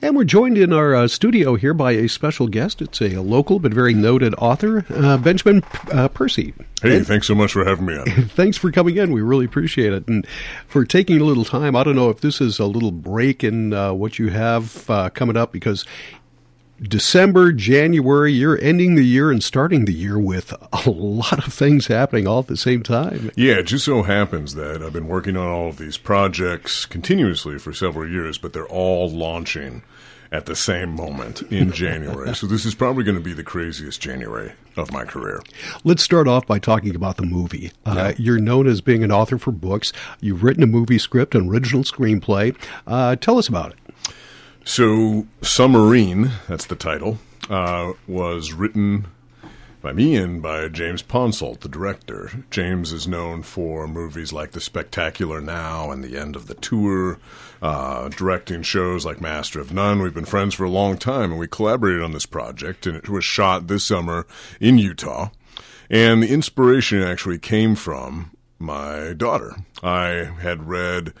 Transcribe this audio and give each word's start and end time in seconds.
And 0.00 0.14
we're 0.14 0.22
joined 0.22 0.56
in 0.56 0.72
our 0.72 0.94
uh, 0.94 1.08
studio 1.08 1.56
here 1.56 1.74
by 1.74 1.90
a 1.92 2.08
special 2.08 2.46
guest. 2.46 2.80
It's 2.80 3.00
a 3.02 3.18
local 3.18 3.58
but 3.58 3.74
very 3.74 3.94
noted 3.94 4.32
author, 4.38 4.86
uh, 4.90 5.16
Benjamin 5.16 5.64
uh, 5.90 6.06
Percy. 6.06 6.54
Hey, 6.80 6.98
and 6.98 7.06
thanks 7.06 7.26
so 7.26 7.34
much 7.34 7.52
for 7.52 7.64
having 7.64 7.86
me 7.86 7.96
on. 7.96 8.06
Thanks 8.28 8.56
for 8.56 8.70
coming 8.70 8.96
in. 8.96 9.10
We 9.10 9.20
really 9.20 9.44
appreciate 9.44 9.92
it. 9.92 10.06
And 10.06 10.24
for 10.68 10.84
taking 10.84 11.20
a 11.20 11.24
little 11.24 11.44
time. 11.44 11.74
I 11.74 11.82
don't 11.82 11.96
know 11.96 12.10
if 12.10 12.20
this 12.20 12.40
is 12.40 12.60
a 12.60 12.66
little 12.66 12.92
break 12.92 13.42
in 13.42 13.72
uh, 13.72 13.92
what 13.92 14.20
you 14.20 14.28
have 14.28 14.88
uh, 14.88 15.10
coming 15.10 15.36
up 15.36 15.50
because 15.50 15.84
December, 16.82 17.52
January, 17.52 18.32
you're 18.32 18.58
ending 18.60 18.94
the 18.94 19.04
year 19.04 19.30
and 19.30 19.42
starting 19.42 19.84
the 19.84 19.92
year 19.92 20.18
with 20.18 20.52
a 20.72 20.90
lot 20.90 21.44
of 21.44 21.52
things 21.52 21.88
happening 21.88 22.26
all 22.28 22.38
at 22.40 22.46
the 22.46 22.56
same 22.56 22.82
time. 22.82 23.30
Yeah, 23.34 23.54
it 23.54 23.64
just 23.64 23.84
so 23.84 24.02
happens 24.04 24.54
that 24.54 24.82
I've 24.82 24.92
been 24.92 25.08
working 25.08 25.36
on 25.36 25.48
all 25.48 25.68
of 25.68 25.78
these 25.78 25.98
projects 25.98 26.86
continuously 26.86 27.58
for 27.58 27.72
several 27.72 28.08
years, 28.08 28.38
but 28.38 28.52
they're 28.52 28.66
all 28.68 29.10
launching 29.10 29.82
at 30.30 30.46
the 30.46 30.54
same 30.54 30.90
moment 30.90 31.42
in 31.50 31.72
January. 31.72 32.34
so 32.34 32.46
this 32.46 32.64
is 32.64 32.74
probably 32.74 33.02
going 33.02 33.16
to 33.16 33.22
be 33.24 33.32
the 33.32 33.42
craziest 33.42 34.00
January 34.00 34.52
of 34.76 34.92
my 34.92 35.04
career. 35.04 35.42
Let's 35.84 36.02
start 36.02 36.28
off 36.28 36.46
by 36.46 36.58
talking 36.58 36.94
about 36.94 37.16
the 37.16 37.24
movie. 37.26 37.72
Uh. 37.86 38.12
You're 38.18 38.38
known 38.38 38.66
as 38.68 38.80
being 38.80 39.02
an 39.02 39.10
author 39.10 39.38
for 39.38 39.50
books. 39.52 39.92
You've 40.20 40.44
written 40.44 40.62
a 40.62 40.66
movie 40.66 40.98
script, 40.98 41.34
an 41.34 41.48
original 41.48 41.82
screenplay. 41.82 42.54
Uh, 42.86 43.16
tell 43.16 43.38
us 43.38 43.48
about 43.48 43.72
it. 43.72 43.87
So, 44.68 45.26
Summering, 45.40 46.30
that's 46.46 46.66
the 46.66 46.76
title, 46.76 47.18
uh, 47.48 47.94
was 48.06 48.52
written 48.52 49.06
by 49.80 49.94
me 49.94 50.14
and 50.14 50.42
by 50.42 50.68
James 50.68 51.02
Ponsoldt, 51.02 51.60
the 51.60 51.70
director. 51.70 52.44
James 52.50 52.92
is 52.92 53.08
known 53.08 53.42
for 53.42 53.88
movies 53.88 54.30
like 54.30 54.50
The 54.50 54.60
Spectacular 54.60 55.40
Now 55.40 55.90
and 55.90 56.04
The 56.04 56.18
End 56.18 56.36
of 56.36 56.48
the 56.48 56.54
Tour, 56.54 57.18
uh, 57.62 58.10
directing 58.10 58.60
shows 58.60 59.06
like 59.06 59.22
Master 59.22 59.58
of 59.58 59.72
None. 59.72 60.02
We've 60.02 60.12
been 60.12 60.26
friends 60.26 60.54
for 60.54 60.64
a 60.64 60.70
long 60.70 60.98
time, 60.98 61.30
and 61.30 61.40
we 61.40 61.48
collaborated 61.48 62.02
on 62.02 62.12
this 62.12 62.26
project, 62.26 62.86
and 62.86 62.94
it 62.94 63.08
was 63.08 63.24
shot 63.24 63.68
this 63.68 63.86
summer 63.86 64.26
in 64.60 64.76
Utah. 64.76 65.30
And 65.88 66.22
the 66.22 66.28
inspiration 66.28 67.02
actually 67.02 67.38
came 67.38 67.74
from 67.74 68.32
my 68.58 69.14
daughter. 69.14 69.56
I 69.82 70.30
had 70.42 70.68
read 70.68 71.14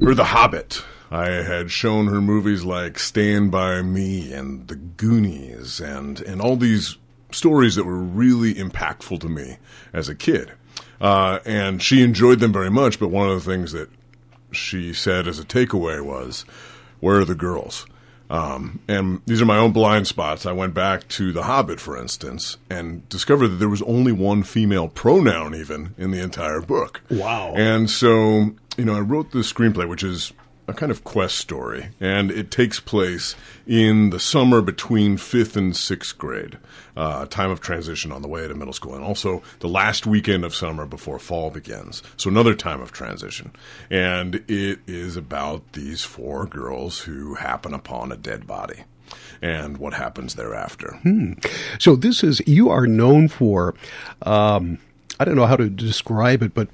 her 0.00 0.14
The 0.14 0.24
Hobbit 0.24 0.82
I 1.10 1.28
had 1.28 1.70
shown 1.70 2.08
her 2.08 2.20
movies 2.20 2.64
like 2.64 2.98
Stand 2.98 3.50
By 3.50 3.80
Me 3.82 4.32
and 4.32 4.68
The 4.68 4.76
Goonies 4.76 5.80
and, 5.80 6.20
and 6.20 6.40
all 6.40 6.56
these 6.56 6.98
stories 7.32 7.76
that 7.76 7.84
were 7.84 7.98
really 7.98 8.54
impactful 8.54 9.20
to 9.20 9.28
me 9.28 9.56
as 9.92 10.08
a 10.08 10.14
kid. 10.14 10.52
Uh, 11.00 11.38
and 11.46 11.82
she 11.82 12.02
enjoyed 12.02 12.40
them 12.40 12.52
very 12.52 12.70
much, 12.70 13.00
but 13.00 13.08
one 13.08 13.28
of 13.28 13.42
the 13.42 13.50
things 13.50 13.72
that 13.72 13.88
she 14.52 14.92
said 14.92 15.26
as 15.26 15.38
a 15.38 15.44
takeaway 15.44 16.02
was, 16.02 16.44
Where 17.00 17.20
are 17.20 17.24
the 17.24 17.34
girls? 17.34 17.86
Um, 18.30 18.80
and 18.86 19.22
these 19.24 19.40
are 19.40 19.46
my 19.46 19.56
own 19.56 19.72
blind 19.72 20.06
spots. 20.06 20.44
I 20.44 20.52
went 20.52 20.74
back 20.74 21.08
to 21.08 21.32
The 21.32 21.44
Hobbit, 21.44 21.80
for 21.80 21.96
instance, 21.96 22.58
and 22.68 23.08
discovered 23.08 23.48
that 23.48 23.56
there 23.56 23.70
was 23.70 23.80
only 23.82 24.12
one 24.12 24.42
female 24.42 24.88
pronoun 24.88 25.54
even 25.54 25.94
in 25.96 26.10
the 26.10 26.20
entire 26.20 26.60
book. 26.60 27.00
Wow. 27.10 27.54
And 27.56 27.88
so, 27.88 28.54
you 28.78 28.84
know, 28.84 28.94
I 28.94 29.00
wrote 29.00 29.32
this 29.32 29.52
screenplay, 29.52 29.88
which 29.88 30.04
is 30.04 30.32
a 30.68 30.74
kind 30.74 30.92
of 30.92 31.02
quest 31.02 31.36
story, 31.36 31.88
and 31.98 32.30
it 32.30 32.50
takes 32.50 32.78
place 32.78 33.34
in 33.66 34.10
the 34.10 34.20
summer 34.20 34.60
between 34.60 35.16
fifth 35.16 35.56
and 35.56 35.74
sixth 35.74 36.16
grade, 36.18 36.58
uh, 36.94 37.24
time 37.26 37.50
of 37.50 37.60
transition 37.60 38.12
on 38.12 38.20
the 38.20 38.28
way 38.28 38.46
to 38.46 38.54
middle 38.54 38.74
school, 38.74 38.94
and 38.94 39.02
also 39.02 39.42
the 39.60 39.68
last 39.68 40.06
weekend 40.06 40.44
of 40.44 40.54
summer 40.54 40.84
before 40.84 41.18
fall 41.18 41.50
begins. 41.50 42.02
So 42.18 42.28
another 42.28 42.54
time 42.54 42.82
of 42.82 42.92
transition, 42.92 43.52
and 43.90 44.36
it 44.46 44.80
is 44.86 45.16
about 45.16 45.72
these 45.72 46.04
four 46.04 46.46
girls 46.46 47.00
who 47.00 47.34
happen 47.34 47.72
upon 47.72 48.12
a 48.12 48.16
dead 48.16 48.46
body 48.46 48.84
and 49.40 49.78
what 49.78 49.94
happens 49.94 50.34
thereafter. 50.34 50.98
Hmm. 51.02 51.32
So 51.78 51.96
this 51.96 52.22
is 52.22 52.42
you 52.46 52.68
are 52.68 52.86
known 52.86 53.28
for. 53.28 53.74
Um, 54.22 54.78
I 55.20 55.24
don't 55.24 55.34
know 55.34 55.46
how 55.46 55.56
to 55.56 55.68
describe 55.68 56.42
it, 56.42 56.54
but 56.54 56.68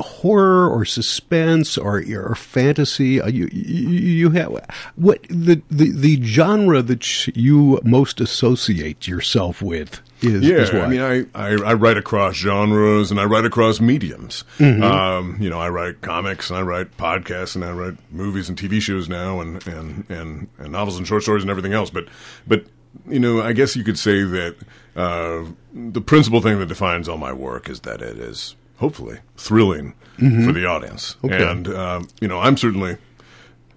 horror 0.00 0.70
or 0.70 0.84
suspense 0.84 1.76
or, 1.76 2.02
or 2.10 2.34
fantasy. 2.34 3.20
Uh, 3.20 3.26
you, 3.26 3.48
you, 3.52 3.88
you 3.88 4.30
have 4.30 4.52
what 4.96 5.22
the, 5.28 5.60
the 5.70 5.90
the 5.90 6.22
genre 6.22 6.80
that 6.80 7.26
you 7.36 7.80
most 7.84 8.20
associate 8.20 9.06
yourself 9.06 9.60
with 9.60 10.00
is. 10.22 10.42
Yeah, 10.42 10.56
is 10.56 10.70
I 10.70 10.88
mean, 10.88 11.00
I, 11.00 11.26
I, 11.34 11.50
I 11.62 11.74
write 11.74 11.98
across 11.98 12.36
genres 12.36 13.10
and 13.10 13.20
I 13.20 13.24
write 13.24 13.44
across 13.44 13.80
mediums. 13.80 14.44
Mm-hmm. 14.58 14.82
Um, 14.82 15.36
you 15.38 15.50
know, 15.50 15.60
I 15.60 15.68
write 15.68 16.00
comics 16.00 16.48
and 16.48 16.58
I 16.58 16.62
write 16.62 16.96
podcasts 16.96 17.54
and 17.54 17.64
I 17.64 17.72
write 17.72 17.98
movies 18.10 18.48
and 18.48 18.58
TV 18.58 18.80
shows 18.80 19.08
now 19.08 19.40
and 19.40 19.66
and 19.66 20.08
and, 20.08 20.48
and 20.58 20.72
novels 20.72 20.96
and 20.96 21.06
short 21.06 21.22
stories 21.22 21.42
and 21.42 21.50
everything 21.50 21.74
else. 21.74 21.90
But 21.90 22.08
but 22.46 22.64
you 23.06 23.20
know, 23.20 23.42
I 23.42 23.52
guess 23.52 23.76
you 23.76 23.84
could 23.84 23.98
say 23.98 24.22
that 24.22 24.56
uh, 24.96 25.44
the 25.72 26.00
principal 26.00 26.40
thing 26.40 26.58
that 26.58 26.66
defines 26.66 27.08
all 27.08 27.18
my 27.18 27.32
work 27.32 27.68
is 27.68 27.80
that 27.80 28.00
it 28.00 28.18
is 28.18 28.56
hopefully 28.78 29.18
thrilling 29.36 29.94
mm-hmm. 30.18 30.46
for 30.46 30.52
the 30.52 30.66
audience. 30.66 31.16
Okay. 31.24 31.42
And 31.42 31.68
um, 31.68 32.08
you 32.20 32.28
know, 32.28 32.40
I'm 32.40 32.56
certainly 32.56 32.98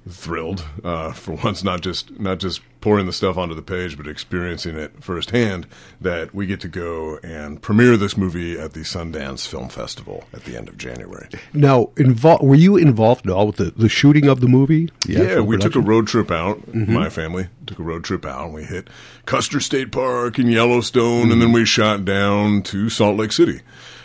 thrilled 0.07 0.65
uh, 0.83 1.11
for 1.13 1.33
once, 1.43 1.63
not 1.63 1.81
just 1.81 2.19
not 2.19 2.39
just 2.39 2.61
pouring 2.87 3.05
the 3.05 3.11
stuff 3.11 3.37
onto 3.37 3.53
the 3.53 3.61
page, 3.61 3.97
but 3.97 4.07
experiencing 4.07 4.77
it 4.77 5.03
firsthand. 5.03 5.67
That 5.99 6.33
we 6.33 6.45
get 6.45 6.61
to 6.61 6.69
go 6.69 7.19
and 7.21 7.61
premiere 7.61 7.97
this 7.97 8.15
movie 8.15 8.57
at 8.57 8.71
the 8.71 8.79
Sundance 8.79 9.45
Film 9.45 9.67
Festival 9.67 10.23
at 10.31 10.45
the 10.45 10.55
end 10.55 10.69
of 10.69 10.77
January. 10.77 11.27
Now, 11.51 11.87
invo- 11.97 12.41
were 12.41 12.55
you 12.55 12.77
involved 12.77 13.27
at 13.27 13.33
all 13.33 13.47
with 13.47 13.57
the, 13.57 13.71
the 13.71 13.89
shooting 13.89 14.29
of 14.29 14.39
the 14.39 14.47
movie? 14.47 14.89
The 15.05 15.13
yeah, 15.13 15.39
we 15.41 15.57
took 15.57 15.75
a 15.75 15.81
road 15.81 16.07
trip 16.07 16.31
out. 16.31 16.61
Mm-hmm. 16.71 16.93
My 16.93 17.09
family 17.09 17.49
took 17.65 17.77
a 17.77 17.83
road 17.83 18.05
trip 18.05 18.25
out, 18.25 18.45
and 18.45 18.53
we 18.53 18.63
hit 18.63 18.89
Custer 19.25 19.59
State 19.59 19.91
Park 19.91 20.37
and 20.37 20.49
Yellowstone, 20.49 21.23
mm-hmm. 21.23 21.31
and 21.33 21.41
then 21.41 21.51
we 21.51 21.65
shot 21.65 22.05
down 22.05 22.61
to 22.63 22.89
Salt 22.89 23.17
Lake 23.17 23.33
City 23.33 23.63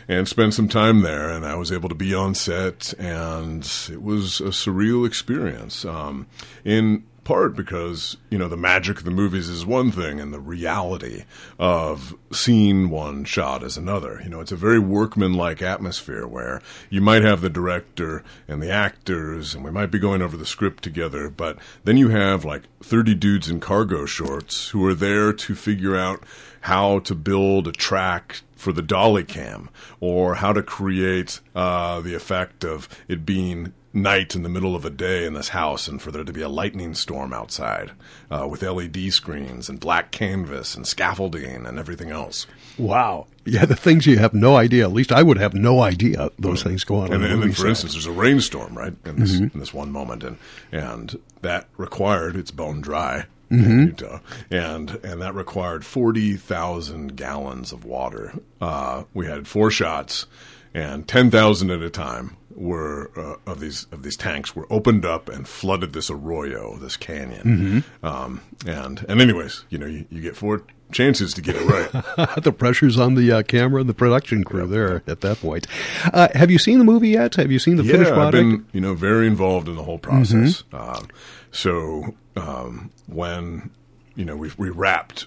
and 0.09 0.27
spent 0.27 0.55
some 0.55 0.69
time 0.69 1.03
there. 1.03 1.31
And 1.31 1.47
I 1.47 1.55
was 1.55 1.71
able 1.71 1.89
to 1.89 1.95
be 1.95 2.13
on 2.13 2.35
set, 2.35 2.95
and 2.99 3.63
it 3.89 4.03
was 4.03 4.41
a 4.41 4.51
surreal 4.51 5.07
experience. 5.07 5.85
Um, 5.85 6.27
in 6.65 7.05
part 7.25 7.55
because 7.55 8.17
you 8.31 8.39
know 8.39 8.49
the 8.49 8.57
magic 8.57 8.99
of 8.99 9.05
the 9.05 9.11
movies 9.11 9.49
is 9.49 9.65
one 9.65 9.91
thing 9.91 10.21
and 10.21 10.33
the 10.33 10.41
reality 10.41 11.25
of 11.59 12.15
seeing 12.33 12.91
one 12.91 13.25
shot 13.25 13.63
is 13.63 13.77
another. 13.77 14.21
You 14.23 14.31
know 14.31 14.41
it's 14.41 14.53
a 14.53 14.57
very 14.57 14.79
workmanlike 14.79 15.63
atmosphere 15.63 16.27
where 16.27 16.61
you 16.91 17.01
might 17.01 17.23
have 17.23 17.41
the 17.41 17.51
director 17.51 18.25
and 18.49 18.63
the 18.63 18.71
actors 18.71 19.55
and 19.55 19.65
we 19.65 19.71
might 19.71 19.91
be 19.91 19.99
going 19.99 20.23
over 20.23 20.37
the 20.37 20.47
script 20.47 20.83
together 20.83 21.29
but 21.29 21.59
then 21.85 21.97
you 21.97 22.09
have 22.09 22.45
like 22.45 22.63
30 22.83 23.15
dudes 23.15 23.49
in 23.49 23.61
cargo 23.61 24.07
shorts 24.07 24.69
who 24.71 24.85
are 24.87 24.95
there 24.95 25.33
to 25.33 25.55
figure 25.55 25.97
out 25.97 26.23
how 26.63 26.99
to 27.01 27.15
build 27.15 27.67
a 27.67 27.73
track 27.73 28.43
for 28.55 28.73
the 28.73 28.83
dolly 28.83 29.25
cam 29.25 29.69
or 30.01 30.37
how 30.37 30.53
to 30.53 30.63
create 30.63 31.41
uh, 31.55 32.01
the 32.01 32.15
effect 32.15 32.65
of 32.65 32.89
it 33.09 33.27
being 33.27 33.73
night 33.95 34.35
in 34.35 34.43
the 34.43 34.49
middle 34.49 34.75
of 34.75 34.85
a 34.85 34.91
day 34.91 35.25
in 35.25 35.35
this 35.35 35.49
house 35.49 35.87
and 35.87 36.01
for 36.01 36.11
there 36.11 36.25
to 36.25 36.33
be 36.33 36.43
a 36.43 36.49
lightning 36.49 36.95
storm 36.95 37.33
outside 37.33 37.93
uh, 38.31 38.47
with 38.49 38.63
LED 38.63 39.13
screens 39.13 39.69
and 39.69 39.79
black 39.81 40.11
canvas 40.11 40.75
and 40.75 40.87
scaffolding 40.87 41.67
and 41.67 41.79
everything 41.79 42.11
else. 42.11 42.47
Wow. 42.79 43.27
Yeah, 43.45 43.65
the 43.65 43.77
things 43.77 44.07
you 44.07 44.19
have 44.19 44.35
no 44.35 44.57
idea. 44.57 44.85
At 44.85 44.93
least 44.93 45.13
I 45.13 45.23
would 45.23 45.39
have 45.39 45.53
no 45.53 45.81
idea 45.81 46.31
those 46.39 46.61
mm-hmm. 46.61 46.69
things 46.71 46.85
go 46.85 46.97
on. 46.97 47.13
And, 47.13 47.25
on 47.25 47.31
and 47.31 47.43
then, 47.43 47.53
for 47.53 47.67
instance, 47.67 47.93
there's 47.93 48.07
a 48.07 48.13
rainstorm, 48.13 48.77
right, 48.77 48.95
in 49.05 49.17
this, 49.17 49.35
mm-hmm. 49.35 49.55
in 49.55 49.61
this 49.61 49.75
one 49.75 49.91
moment. 49.91 50.23
And, 50.23 50.39
and 50.71 51.19
that 51.43 51.67
required, 51.77 52.37
it's 52.37 52.51
bone 52.51 52.81
dry. 52.81 53.27
Mm-hmm. 53.51 53.81
Utah, 53.81 54.21
and 54.51 54.99
and 55.05 55.21
that 55.21 55.35
required 55.35 55.85
forty 55.85 56.37
thousand 56.37 57.17
gallons 57.17 57.71
of 57.71 57.85
water. 57.85 58.33
Uh, 58.63 59.05
we 59.13 59.27
had 59.27 59.47
four 59.47 59.71
shots, 59.71 60.25
and 60.75 61.07
ten 61.07 61.31
thousand 61.31 61.71
at 61.71 61.83
a 61.83 61.91
time 61.91 62.37
were 62.55 63.11
uh, 63.17 63.51
of 63.51 63.61
these 63.61 63.87
of 63.93 64.03
these 64.03 64.17
tanks 64.17 64.55
were 64.55 64.67
opened 64.71 65.05
up 65.05 65.29
and 65.29 65.49
flooded 65.49 65.93
this 65.93 66.11
arroyo, 66.11 66.77
this 66.77 66.97
canyon. 66.97 67.85
Mm-hmm. 68.03 68.07
Um, 68.07 68.41
and 68.67 69.05
and 69.09 69.21
anyways, 69.21 69.65
you 69.69 69.79
know, 69.79 69.87
you, 69.87 70.07
you, 70.11 70.21
get 70.21 70.37
four 70.37 70.63
chances 70.93 71.35
to 71.35 71.41
get 71.41 71.57
it 71.57 71.65
right. 71.67 72.37
the 72.43 72.53
pressure's 72.53 72.99
on 72.99 73.15
the 73.15 73.33
uh, 73.33 73.43
camera 73.43 73.81
and 73.81 73.89
the 73.89 73.95
production 73.95 74.45
crew 74.45 74.63
yep. 74.63 74.71
there 74.71 75.03
at 75.07 75.21
that 75.23 75.39
point. 75.39 75.67
Uh, 76.13 76.29
have 76.35 76.51
you 76.51 76.59
seen 76.59 76.79
the 76.79 76.85
movie 76.85 77.11
yet? 77.11 77.35
Have 77.37 77.51
you 77.51 77.59
seen 77.59 77.77
the 77.77 77.85
yeah, 77.85 77.93
finished 77.93 78.13
product? 78.13 78.37
I've 78.37 78.51
been 78.51 78.67
you 78.73 78.81
know 78.81 78.95
very 78.95 79.27
involved 79.27 79.69
in 79.69 79.77
the 79.77 79.83
whole 79.83 79.99
process. 79.99 80.63
Mm-hmm. 80.71 80.77
Um, 80.77 81.09
so 81.51 82.15
um, 82.37 82.91
when 83.07 83.71
you 84.15 84.25
know 84.25 84.37
we 84.37 84.51
we 84.57 84.71
wrapped 84.71 85.27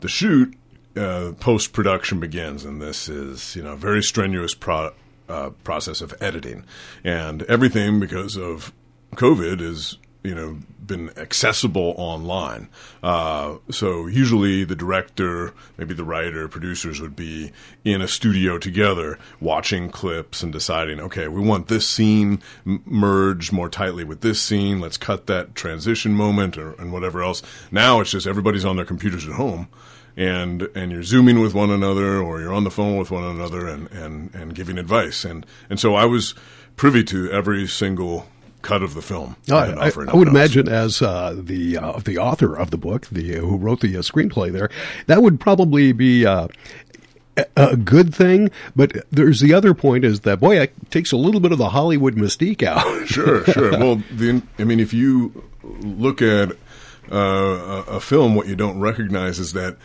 the 0.00 0.08
shoot. 0.08 0.54
Uh, 0.94 1.32
post 1.40 1.72
production 1.72 2.20
begins, 2.20 2.64
and 2.66 2.82
this 2.82 3.08
is 3.08 3.56
you 3.56 3.62
know 3.62 3.74
very 3.76 4.02
strenuous 4.02 4.54
pro- 4.54 4.92
uh, 5.26 5.50
process 5.64 6.02
of 6.02 6.14
editing, 6.20 6.64
and 7.02 7.42
everything 7.44 7.98
because 7.98 8.36
of 8.36 8.72
COVID 9.16 9.62
is 9.62 9.96
you 10.22 10.34
know 10.34 10.58
been 10.86 11.16
accessible 11.16 11.94
online. 11.96 12.68
Uh, 13.02 13.56
so 13.70 14.06
usually 14.06 14.64
the 14.64 14.76
director, 14.76 15.54
maybe 15.78 15.94
the 15.94 16.04
writer, 16.04 16.48
producers 16.48 17.00
would 17.00 17.16
be 17.16 17.52
in 17.84 18.02
a 18.02 18.08
studio 18.08 18.58
together 18.58 19.18
watching 19.40 19.88
clips 19.88 20.42
and 20.42 20.52
deciding, 20.52 21.00
okay, 21.00 21.28
we 21.28 21.40
want 21.40 21.68
this 21.68 21.88
scene 21.88 22.42
m- 22.66 22.82
merged 22.84 23.52
more 23.52 23.68
tightly 23.68 24.04
with 24.04 24.20
this 24.20 24.42
scene. 24.42 24.80
Let's 24.80 24.96
cut 24.98 25.26
that 25.26 25.54
transition 25.54 26.12
moment 26.12 26.58
or 26.58 26.72
and 26.72 26.92
whatever 26.92 27.22
else. 27.22 27.42
Now 27.70 28.00
it's 28.00 28.10
just 28.10 28.26
everybody's 28.26 28.64
on 28.64 28.76
their 28.76 28.84
computers 28.84 29.26
at 29.26 29.34
home 29.34 29.68
and 30.16 30.68
and 30.74 30.92
you're 30.92 31.02
zooming 31.02 31.40
with 31.40 31.54
one 31.54 31.70
another 31.70 32.18
or 32.18 32.40
you're 32.40 32.52
on 32.52 32.64
the 32.64 32.70
phone 32.70 32.98
with 32.98 33.10
one 33.10 33.24
another 33.24 33.66
and 33.66 33.90
and 33.90 34.34
and 34.34 34.54
giving 34.54 34.78
advice 34.78 35.24
and 35.24 35.46
and 35.70 35.80
so 35.80 35.94
I 35.94 36.04
was 36.04 36.34
privy 36.76 37.04
to 37.04 37.30
every 37.30 37.66
single 37.66 38.26
cut 38.62 38.82
of 38.82 38.94
the 38.94 39.02
film. 39.02 39.36
I, 39.50 39.72
I, 39.72 39.90
I 39.90 40.16
would 40.16 40.28
imagine, 40.28 40.68
as 40.68 41.02
uh, 41.02 41.34
the 41.36 41.76
uh, 41.76 41.98
the 41.98 42.18
author 42.18 42.56
of 42.56 42.70
the 42.70 42.78
book, 42.78 43.06
the 43.08 43.36
who 43.36 43.56
wrote 43.56 43.80
the 43.80 43.96
uh, 43.96 44.00
screenplay, 44.00 44.50
there, 44.52 44.70
that 45.06 45.22
would 45.22 45.38
probably 45.40 45.92
be. 45.92 46.24
Uh, 46.24 46.48
a 47.56 47.78
good 47.78 48.14
thing, 48.14 48.50
but 48.76 48.92
there's 49.10 49.40
the 49.40 49.54
other 49.54 49.72
point 49.72 50.04
is 50.04 50.20
that 50.20 50.38
boy, 50.38 50.60
it 50.60 50.74
takes 50.90 51.12
a 51.12 51.16
little 51.16 51.40
bit 51.40 51.50
of 51.50 51.56
the 51.56 51.70
Hollywood 51.70 52.14
mystique 52.14 52.62
out. 52.62 52.84
sure, 53.08 53.42
sure. 53.46 53.70
Well, 53.70 54.02
the, 54.10 54.42
I 54.58 54.64
mean, 54.64 54.78
if 54.78 54.92
you 54.92 55.42
look 55.62 56.20
at 56.20 56.52
uh, 57.10 57.84
a 57.88 58.00
film, 58.00 58.34
what 58.34 58.48
you 58.48 58.54
don't 58.54 58.78
recognize 58.80 59.38
is 59.38 59.54
that 59.54 59.78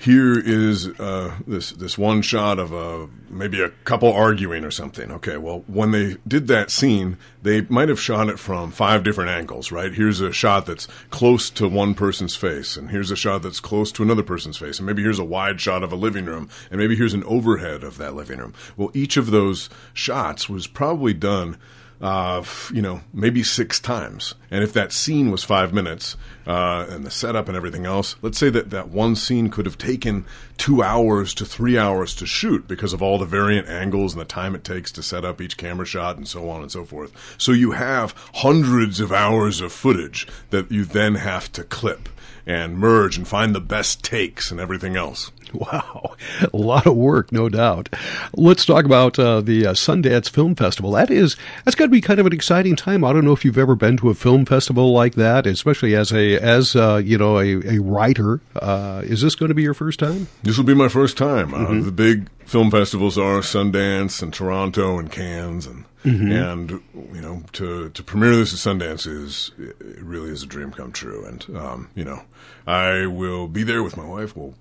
here 0.00 0.38
is 0.38 0.88
uh, 0.98 1.36
this 1.46 1.72
this 1.72 1.98
one 1.98 2.22
shot 2.22 2.58
of 2.58 2.72
a 2.72 3.08
maybe 3.28 3.60
a 3.60 3.68
couple 3.84 4.10
arguing 4.10 4.64
or 4.64 4.70
something. 4.70 5.10
Okay, 5.12 5.36
well, 5.36 5.62
when 5.66 5.90
they 5.90 6.16
did 6.26 6.48
that 6.48 6.70
scene, 6.70 7.18
they 7.42 7.62
might 7.62 7.90
have 7.90 8.00
shot 8.00 8.28
it 8.30 8.38
from 8.38 8.70
five 8.70 9.04
different 9.04 9.30
angles. 9.30 9.70
Right? 9.70 9.92
Here's 9.92 10.20
a 10.20 10.32
shot 10.32 10.64
that's 10.64 10.88
close 11.10 11.50
to 11.50 11.68
one 11.68 11.94
person's 11.94 12.34
face, 12.34 12.78
and 12.78 12.90
here's 12.90 13.10
a 13.10 13.16
shot 13.16 13.42
that's 13.42 13.60
close 13.60 13.92
to 13.92 14.02
another 14.02 14.22
person's 14.22 14.56
face, 14.56 14.78
and 14.78 14.86
maybe 14.86 15.02
here's 15.02 15.18
a 15.18 15.24
wide 15.24 15.60
shot 15.60 15.82
of 15.82 15.92
a 15.92 15.96
living 15.96 16.24
room, 16.24 16.48
and 16.70 16.80
maybe 16.80 16.96
here's 16.96 17.14
an 17.14 17.24
overhead 17.24 17.84
of 17.84 17.98
that 17.98 18.14
living 18.14 18.38
room. 18.38 18.54
Well, 18.78 18.90
each 18.94 19.18
of 19.18 19.30
those 19.30 19.68
shots 19.92 20.48
was 20.48 20.66
probably 20.66 21.12
done 21.12 21.58
uh, 22.00 22.42
you 22.72 22.80
know, 22.80 23.00
maybe 23.12 23.42
six 23.42 23.78
times. 23.78 24.34
And 24.50 24.64
if 24.64 24.72
that 24.72 24.92
scene 24.92 25.30
was 25.30 25.44
five 25.44 25.72
minutes 25.74 26.16
uh, 26.46 26.86
and 26.88 27.04
the 27.04 27.10
setup 27.10 27.46
and 27.48 27.56
everything 27.56 27.84
else, 27.84 28.16
let's 28.22 28.38
say 28.38 28.48
that 28.50 28.70
that 28.70 28.88
one 28.88 29.16
scene 29.16 29.50
could 29.50 29.66
have 29.66 29.76
taken 29.76 30.24
two 30.56 30.82
hours 30.82 31.34
to 31.34 31.44
three 31.44 31.76
hours 31.76 32.14
to 32.16 32.26
shoot 32.26 32.66
because 32.66 32.92
of 32.92 33.02
all 33.02 33.18
the 33.18 33.26
variant 33.26 33.68
angles 33.68 34.14
and 34.14 34.20
the 34.20 34.24
time 34.24 34.54
it 34.54 34.64
takes 34.64 34.90
to 34.92 35.02
set 35.02 35.24
up 35.24 35.40
each 35.40 35.58
camera 35.58 35.86
shot 35.86 36.16
and 36.16 36.26
so 36.26 36.48
on 36.48 36.62
and 36.62 36.72
so 36.72 36.84
forth. 36.84 37.12
So 37.36 37.52
you 37.52 37.72
have 37.72 38.14
hundreds 38.34 39.00
of 39.00 39.12
hours 39.12 39.60
of 39.60 39.72
footage 39.72 40.26
that 40.48 40.72
you 40.72 40.84
then 40.84 41.16
have 41.16 41.52
to 41.52 41.64
clip 41.64 42.08
and 42.46 42.78
merge 42.78 43.16
and 43.16 43.28
find 43.28 43.54
the 43.54 43.60
best 43.60 44.02
takes 44.02 44.50
and 44.50 44.58
everything 44.58 44.96
else. 44.96 45.30
Wow, 45.60 46.16
a 46.52 46.56
lot 46.56 46.86
of 46.86 46.96
work, 46.96 47.32
no 47.32 47.48
doubt. 47.48 47.88
Let's 48.34 48.64
talk 48.64 48.84
about 48.84 49.18
uh, 49.18 49.40
the 49.40 49.66
uh, 49.66 49.72
Sundance 49.72 50.28
Film 50.28 50.54
Festival. 50.54 50.92
That 50.92 51.10
is, 51.10 51.36
that's 51.64 51.74
got 51.74 51.84
to 51.84 51.90
be 51.90 52.00
kind 52.00 52.18
of 52.18 52.26
an 52.26 52.32
exciting 52.32 52.76
time. 52.76 53.04
I 53.04 53.12
don't 53.12 53.24
know 53.24 53.32
if 53.32 53.44
you've 53.44 53.58
ever 53.58 53.74
been 53.74 53.96
to 53.98 54.10
a 54.10 54.14
film 54.14 54.46
festival 54.46 54.92
like 54.92 55.16
that, 55.16 55.46
especially 55.46 55.94
as 55.94 56.12
a 56.12 56.38
as 56.38 56.76
uh, 56.76 56.96
you 57.04 57.18
know 57.18 57.38
a, 57.38 57.76
a 57.76 57.78
writer. 57.80 58.40
Uh, 58.54 59.02
is 59.04 59.22
this 59.22 59.34
going 59.34 59.48
to 59.48 59.54
be 59.54 59.62
your 59.62 59.74
first 59.74 59.98
time? 59.98 60.28
This 60.42 60.56
will 60.56 60.64
be 60.64 60.74
my 60.74 60.88
first 60.88 61.18
time. 61.18 61.52
Uh, 61.52 61.58
mm-hmm. 61.58 61.82
the 61.82 61.92
big 61.92 62.30
film 62.46 62.70
festivals 62.70 63.18
are 63.18 63.40
Sundance 63.40 64.22
and 64.22 64.32
Toronto 64.32 64.98
and 64.98 65.10
Cannes 65.10 65.66
and. 65.66 65.84
Mm-hmm. 66.02 66.32
And 66.32 66.70
you 67.14 67.20
know, 67.20 67.42
to 67.52 67.90
to 67.90 68.02
premiere 68.02 68.34
this 68.34 68.54
at 68.54 68.74
Sundance 68.74 69.06
is 69.06 69.50
it 69.58 69.76
really 70.00 70.30
is 70.30 70.42
a 70.42 70.46
dream 70.46 70.72
come 70.72 70.92
true. 70.92 71.26
And 71.26 71.44
um, 71.54 71.90
you 71.94 72.04
know, 72.04 72.22
I 72.66 73.04
will 73.04 73.48
be 73.48 73.64
there 73.64 73.82
with 73.82 73.98
my 73.98 74.06
wife. 74.06 74.34
We'll 74.34 74.54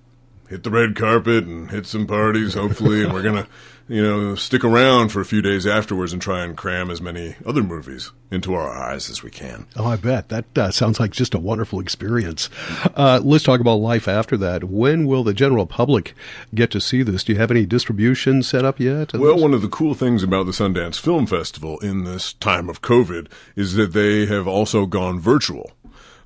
hit 0.49 0.63
the 0.63 0.71
red 0.71 0.95
carpet 0.95 1.45
and 1.45 1.69
hit 1.69 1.85
some 1.85 2.07
parties, 2.07 2.55
hopefully, 2.55 3.03
and 3.03 3.13
we're 3.13 3.21
gonna, 3.21 3.47
you 3.87 4.01
know, 4.01 4.35
stick 4.35 4.63
around 4.63 5.09
for 5.09 5.21
a 5.21 5.25
few 5.25 5.41
days 5.41 5.67
afterwards 5.67 6.11
and 6.11 6.21
try 6.21 6.43
and 6.43 6.57
cram 6.57 6.89
as 6.89 6.99
many 6.99 7.35
other 7.45 7.61
movies 7.61 8.11
into 8.31 8.53
our 8.53 8.69
eyes 8.69 9.09
as 9.09 9.23
we 9.23 9.29
can. 9.29 9.67
Oh, 9.75 9.85
I 9.85 9.95
bet 9.95 10.29
that 10.29 10.57
uh, 10.57 10.71
sounds 10.71 10.99
like 10.99 11.11
just 11.11 11.33
a 11.33 11.39
wonderful 11.39 11.79
experience. 11.79 12.49
Uh, 12.95 13.19
let's 13.23 13.43
talk 13.43 13.59
about 13.59 13.75
life 13.75 14.07
after 14.07 14.37
that. 14.37 14.63
When 14.63 15.05
will 15.05 15.23
the 15.23 15.33
general 15.33 15.65
public 15.65 16.13
get 16.53 16.71
to 16.71 16.81
see 16.81 17.03
this? 17.03 17.23
Do 17.23 17.33
you 17.33 17.39
have 17.39 17.51
any 17.51 17.65
distribution 17.65 18.43
set 18.43 18.65
up 18.65 18.79
yet? 18.79 19.13
Well, 19.13 19.33
this? 19.33 19.41
one 19.41 19.53
of 19.53 19.61
the 19.61 19.69
cool 19.69 19.93
things 19.93 20.23
about 20.23 20.45
the 20.45 20.51
Sundance 20.51 20.99
Film 20.99 21.25
Festival 21.25 21.79
in 21.79 22.03
this 22.03 22.33
time 22.33 22.69
of 22.69 22.81
COVID 22.81 23.31
is 23.55 23.75
that 23.75 23.93
they 23.93 24.25
have 24.25 24.47
also 24.47 24.85
gone 24.85 25.19
virtual. 25.19 25.71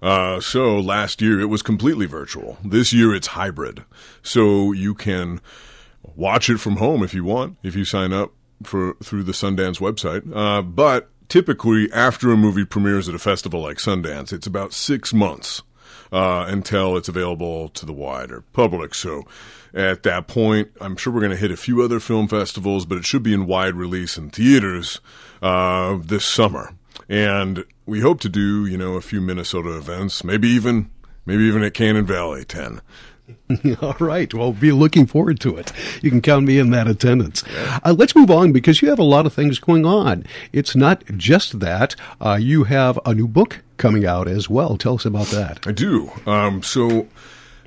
Uh, 0.04 0.42
so 0.42 0.78
last 0.78 1.22
year 1.22 1.40
it 1.40 1.46
was 1.46 1.62
completely 1.62 2.06
virtual. 2.06 2.58
This 2.64 2.92
year 2.92 3.16
it's 3.16 3.28
hybrid. 3.28 3.86
So 4.22 4.74
you 4.74 4.94
can 4.94 5.40
watch 6.16 6.50
it 6.50 6.58
from 6.58 6.76
home 6.76 7.04
if 7.04 7.14
you 7.14 7.24
want, 7.24 7.58
if 7.64 7.74
you 7.74 7.86
sign 7.86 8.12
up 8.12 8.34
for 8.64 8.96
through 9.02 9.24
the 9.24 9.32
Sundance 9.32 9.80
website. 9.80 10.30
Uh, 10.36 10.62
but 10.62 11.10
typically 11.30 11.92
after 11.94 12.32
a 12.32 12.38
movie 12.38 12.66
premieres 12.66 13.08
at 13.08 13.16
a 13.16 13.20
festival 13.20 13.62
like 13.62 13.78
Sundance, 13.78 14.34
it's 14.34 14.46
about 14.46 14.74
six 14.74 15.14
months. 15.14 15.64
Uh, 16.12 16.46
until 16.48 16.96
it's 16.96 17.10
available 17.10 17.70
to 17.70 17.88
the 17.88 17.94
wider 17.94 18.44
public. 18.54 18.94
So 18.94 19.24
at 19.74 20.04
that 20.04 20.28
point, 20.28 20.70
I'm 20.80 20.96
sure 20.96 21.12
we're 21.12 21.22
going 21.22 21.32
to 21.32 21.38
hit 21.38 21.50
a 21.50 21.58
few 21.58 21.82
other 21.82 22.00
film 22.00 22.28
festivals, 22.28 22.86
but 22.86 23.00
it 23.00 23.06
should 23.06 23.24
be 23.24 23.34
in 23.34 23.48
wide 23.48 23.74
release 23.74 24.16
in 24.16 24.30
theaters 24.30 25.02
uh, 25.42 25.98
this 26.04 26.24
summer. 26.24 26.76
And 27.10 27.66
we 27.86 28.00
hope 28.02 28.20
to 28.22 28.30
do, 28.30 28.66
you 28.66 28.78
know, 28.78 28.94
a 28.94 29.02
few 29.02 29.22
Minnesota 29.22 29.76
events, 29.78 30.24
maybe 30.24 30.48
even 30.50 30.90
maybe 31.26 31.44
even 31.44 31.64
at 31.64 31.74
Cannon 31.74 32.06
Valley 32.06 32.46
10. 32.46 32.82
All 33.82 33.96
right. 34.00 34.34
Well, 34.34 34.52
be 34.52 34.72
looking 34.72 35.06
forward 35.06 35.40
to 35.42 35.56
it. 35.56 35.72
You 36.02 36.10
can 36.10 36.22
count 36.22 36.46
me 36.46 36.60
in 36.60 36.72
that 36.72 36.88
attendance. 36.88 37.44
Uh, 37.84 37.96
let's 37.98 38.16
move 38.16 38.30
on 38.30 38.52
because 38.52 38.82
you 38.82 38.90
have 38.90 39.00
a 39.00 39.04
lot 39.04 39.26
of 39.26 39.34
things 39.34 39.60
going 39.60 39.86
on. 39.86 40.26
It's 40.52 40.76
not 40.76 41.06
just 41.16 41.60
that. 41.62 41.96
Uh, 42.20 42.38
you 42.40 42.66
have 42.66 43.00
a 43.06 43.14
new 43.14 43.28
book 43.28 43.62
coming 43.78 44.06
out 44.06 44.28
as 44.28 44.50
well. 44.50 44.78
Tell 44.78 44.96
us 44.96 45.06
about 45.06 45.28
that. 45.28 45.66
I 45.66 45.72
do. 45.72 46.12
Um, 46.26 46.62
so 46.64 47.08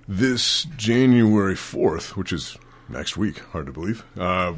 this 0.06 0.64
January 0.76 1.54
4th, 1.54 2.16
which 2.16 2.32
is 2.32 2.58
next 2.88 3.16
week, 3.16 3.38
hard 3.38 3.66
to 3.66 3.72
believe, 3.72 4.04
uh, 4.18 4.54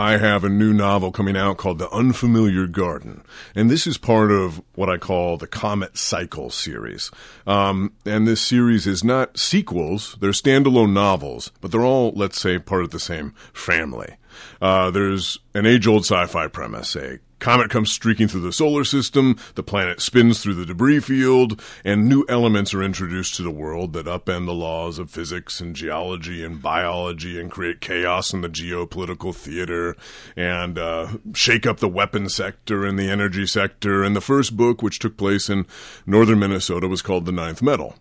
I 0.00 0.16
have 0.16 0.44
a 0.44 0.48
new 0.48 0.72
novel 0.72 1.12
coming 1.12 1.36
out 1.36 1.58
called 1.58 1.78
The 1.78 1.90
Unfamiliar 1.90 2.66
Garden. 2.66 3.22
And 3.54 3.70
this 3.70 3.86
is 3.86 3.98
part 3.98 4.32
of 4.32 4.62
what 4.74 4.88
I 4.88 4.96
call 4.96 5.36
the 5.36 5.46
Comet 5.46 5.98
Cycle 5.98 6.48
series. 6.48 7.10
Um, 7.46 7.92
and 8.06 8.26
this 8.26 8.40
series 8.40 8.86
is 8.86 9.04
not 9.04 9.36
sequels, 9.38 10.16
they're 10.18 10.30
standalone 10.30 10.94
novels, 10.94 11.52
but 11.60 11.70
they're 11.70 11.84
all, 11.84 12.12
let's 12.16 12.40
say, 12.40 12.58
part 12.58 12.82
of 12.82 12.92
the 12.92 12.98
same 12.98 13.34
family. 13.52 14.16
Uh, 14.62 14.90
there's 14.90 15.38
an 15.52 15.66
age 15.66 15.86
old 15.86 16.04
sci 16.04 16.26
fi 16.28 16.46
premise, 16.46 16.96
a 16.96 17.18
Comet 17.40 17.70
comes 17.70 17.90
streaking 17.90 18.28
through 18.28 18.42
the 18.42 18.52
solar 18.52 18.84
system, 18.84 19.36
the 19.54 19.62
planet 19.62 20.00
spins 20.00 20.42
through 20.42 20.54
the 20.54 20.66
debris 20.66 21.00
field, 21.00 21.60
and 21.84 22.08
new 22.08 22.24
elements 22.28 22.72
are 22.74 22.82
introduced 22.82 23.34
to 23.34 23.42
the 23.42 23.50
world 23.50 23.92
that 23.94 24.06
upend 24.06 24.46
the 24.46 24.54
laws 24.54 24.98
of 24.98 25.10
physics 25.10 25.60
and 25.60 25.74
geology 25.74 26.44
and 26.44 26.62
biology 26.62 27.40
and 27.40 27.50
create 27.50 27.80
chaos 27.80 28.32
in 28.32 28.42
the 28.42 28.48
geopolitical 28.48 29.34
theater 29.34 29.96
and 30.36 30.78
uh, 30.78 31.08
shake 31.34 31.66
up 31.66 31.78
the 31.78 31.88
weapons 31.88 32.34
sector 32.34 32.84
and 32.84 32.98
the 32.98 33.10
energy 33.10 33.46
sector. 33.46 34.04
And 34.04 34.14
the 34.14 34.20
first 34.20 34.56
book, 34.56 34.82
which 34.82 34.98
took 34.98 35.16
place 35.16 35.48
in 35.48 35.66
northern 36.06 36.38
Minnesota, 36.38 36.86
was 36.86 37.02
called 37.02 37.24
The 37.24 37.32
Ninth 37.32 37.62
Metal. 37.62 37.96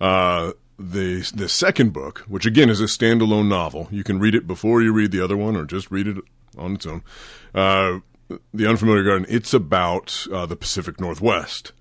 Uh, 0.00 0.52
the 0.78 1.30
the 1.34 1.48
second 1.48 1.92
book, 1.92 2.20
which 2.26 2.44
again 2.44 2.68
is 2.68 2.80
a 2.80 2.84
standalone 2.84 3.46
novel, 3.46 3.88
you 3.90 4.02
can 4.02 4.18
read 4.18 4.34
it 4.34 4.46
before 4.46 4.82
you 4.82 4.92
read 4.92 5.12
the 5.12 5.22
other 5.22 5.36
one, 5.36 5.56
or 5.56 5.64
just 5.64 5.90
read 5.90 6.08
it 6.08 6.16
on 6.58 6.74
its 6.74 6.86
own. 6.86 7.02
Uh, 7.54 8.00
the 8.52 8.66
Unfamiliar 8.66 9.04
Garden, 9.04 9.26
it's 9.28 9.54
about 9.54 10.26
uh, 10.32 10.46
the 10.46 10.56
Pacific 10.56 11.00
Northwest 11.00 11.72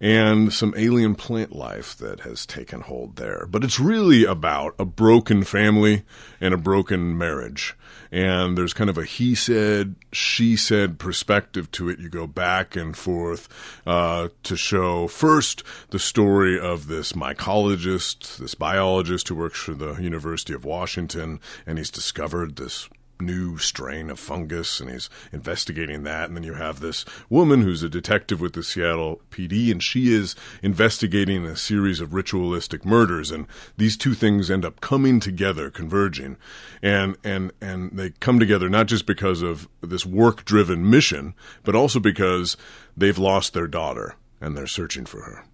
and 0.00 0.52
some 0.52 0.74
alien 0.76 1.14
plant 1.14 1.52
life 1.52 1.96
that 1.96 2.20
has 2.20 2.46
taken 2.46 2.82
hold 2.82 3.16
there. 3.16 3.46
But 3.48 3.64
it's 3.64 3.80
really 3.80 4.24
about 4.24 4.74
a 4.78 4.84
broken 4.84 5.42
family 5.42 6.04
and 6.40 6.54
a 6.54 6.58
broken 6.58 7.18
marriage. 7.18 7.76
And 8.10 8.56
there's 8.56 8.72
kind 8.72 8.88
of 8.88 8.96
a 8.96 9.04
he 9.04 9.34
said, 9.34 9.96
she 10.12 10.56
said 10.56 10.98
perspective 10.98 11.70
to 11.72 11.88
it. 11.88 11.98
You 11.98 12.08
go 12.08 12.26
back 12.26 12.76
and 12.76 12.96
forth 12.96 13.48
uh, 13.86 14.28
to 14.44 14.56
show 14.56 15.08
first 15.08 15.62
the 15.90 15.98
story 15.98 16.58
of 16.58 16.86
this 16.86 17.12
mycologist, 17.12 18.38
this 18.38 18.54
biologist 18.54 19.28
who 19.28 19.34
works 19.34 19.58
for 19.58 19.74
the 19.74 19.94
University 19.94 20.54
of 20.54 20.64
Washington, 20.64 21.40
and 21.66 21.76
he's 21.76 21.90
discovered 21.90 22.56
this 22.56 22.88
new 23.20 23.58
strain 23.58 24.10
of 24.10 24.18
fungus 24.18 24.80
and 24.80 24.90
he's 24.90 25.10
investigating 25.32 26.02
that. 26.04 26.28
And 26.28 26.36
then 26.36 26.44
you 26.44 26.54
have 26.54 26.80
this 26.80 27.04
woman 27.28 27.62
who's 27.62 27.82
a 27.82 27.88
detective 27.88 28.40
with 28.40 28.52
the 28.52 28.62
Seattle 28.62 29.20
PD 29.30 29.70
and 29.70 29.82
she 29.82 30.12
is 30.12 30.34
investigating 30.62 31.44
a 31.44 31.56
series 31.56 32.00
of 32.00 32.14
ritualistic 32.14 32.84
murders. 32.84 33.30
And 33.30 33.46
these 33.76 33.96
two 33.96 34.14
things 34.14 34.50
end 34.50 34.64
up 34.64 34.80
coming 34.80 35.20
together, 35.20 35.70
converging. 35.70 36.36
And, 36.82 37.16
and, 37.24 37.52
and 37.60 37.90
they 37.92 38.10
come 38.10 38.38
together 38.38 38.68
not 38.68 38.86
just 38.86 39.06
because 39.06 39.42
of 39.42 39.68
this 39.80 40.06
work 40.06 40.44
driven 40.44 40.88
mission, 40.88 41.34
but 41.64 41.74
also 41.74 42.00
because 42.00 42.56
they've 42.96 43.18
lost 43.18 43.54
their 43.54 43.66
daughter 43.66 44.16
and 44.40 44.56
they're 44.56 44.66
searching 44.66 45.04
for 45.04 45.22
her. 45.22 45.44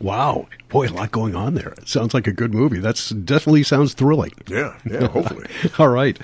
Wow, 0.00 0.46
boy, 0.70 0.88
a 0.88 0.90
lot 0.90 1.10
going 1.10 1.34
on 1.34 1.54
there. 1.54 1.74
It 1.76 1.86
sounds 1.88 2.14
like 2.14 2.26
a 2.26 2.32
good 2.32 2.54
movie. 2.54 2.78
That's 2.78 3.10
definitely 3.10 3.62
sounds 3.64 3.92
thrilling. 3.92 4.32
Yeah, 4.48 4.78
yeah, 4.90 5.08
hopefully. 5.08 5.46
All 5.78 5.88
right, 5.88 6.18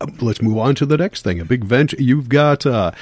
uh, 0.00 0.06
let's 0.20 0.40
move 0.40 0.58
on 0.58 0.76
to 0.76 0.86
the 0.86 0.96
next 0.96 1.22
thing. 1.22 1.40
A 1.40 1.44
big 1.44 1.64
venture. 1.64 1.96
You've 2.00 2.28
got 2.28 2.64
uh, 2.64 2.92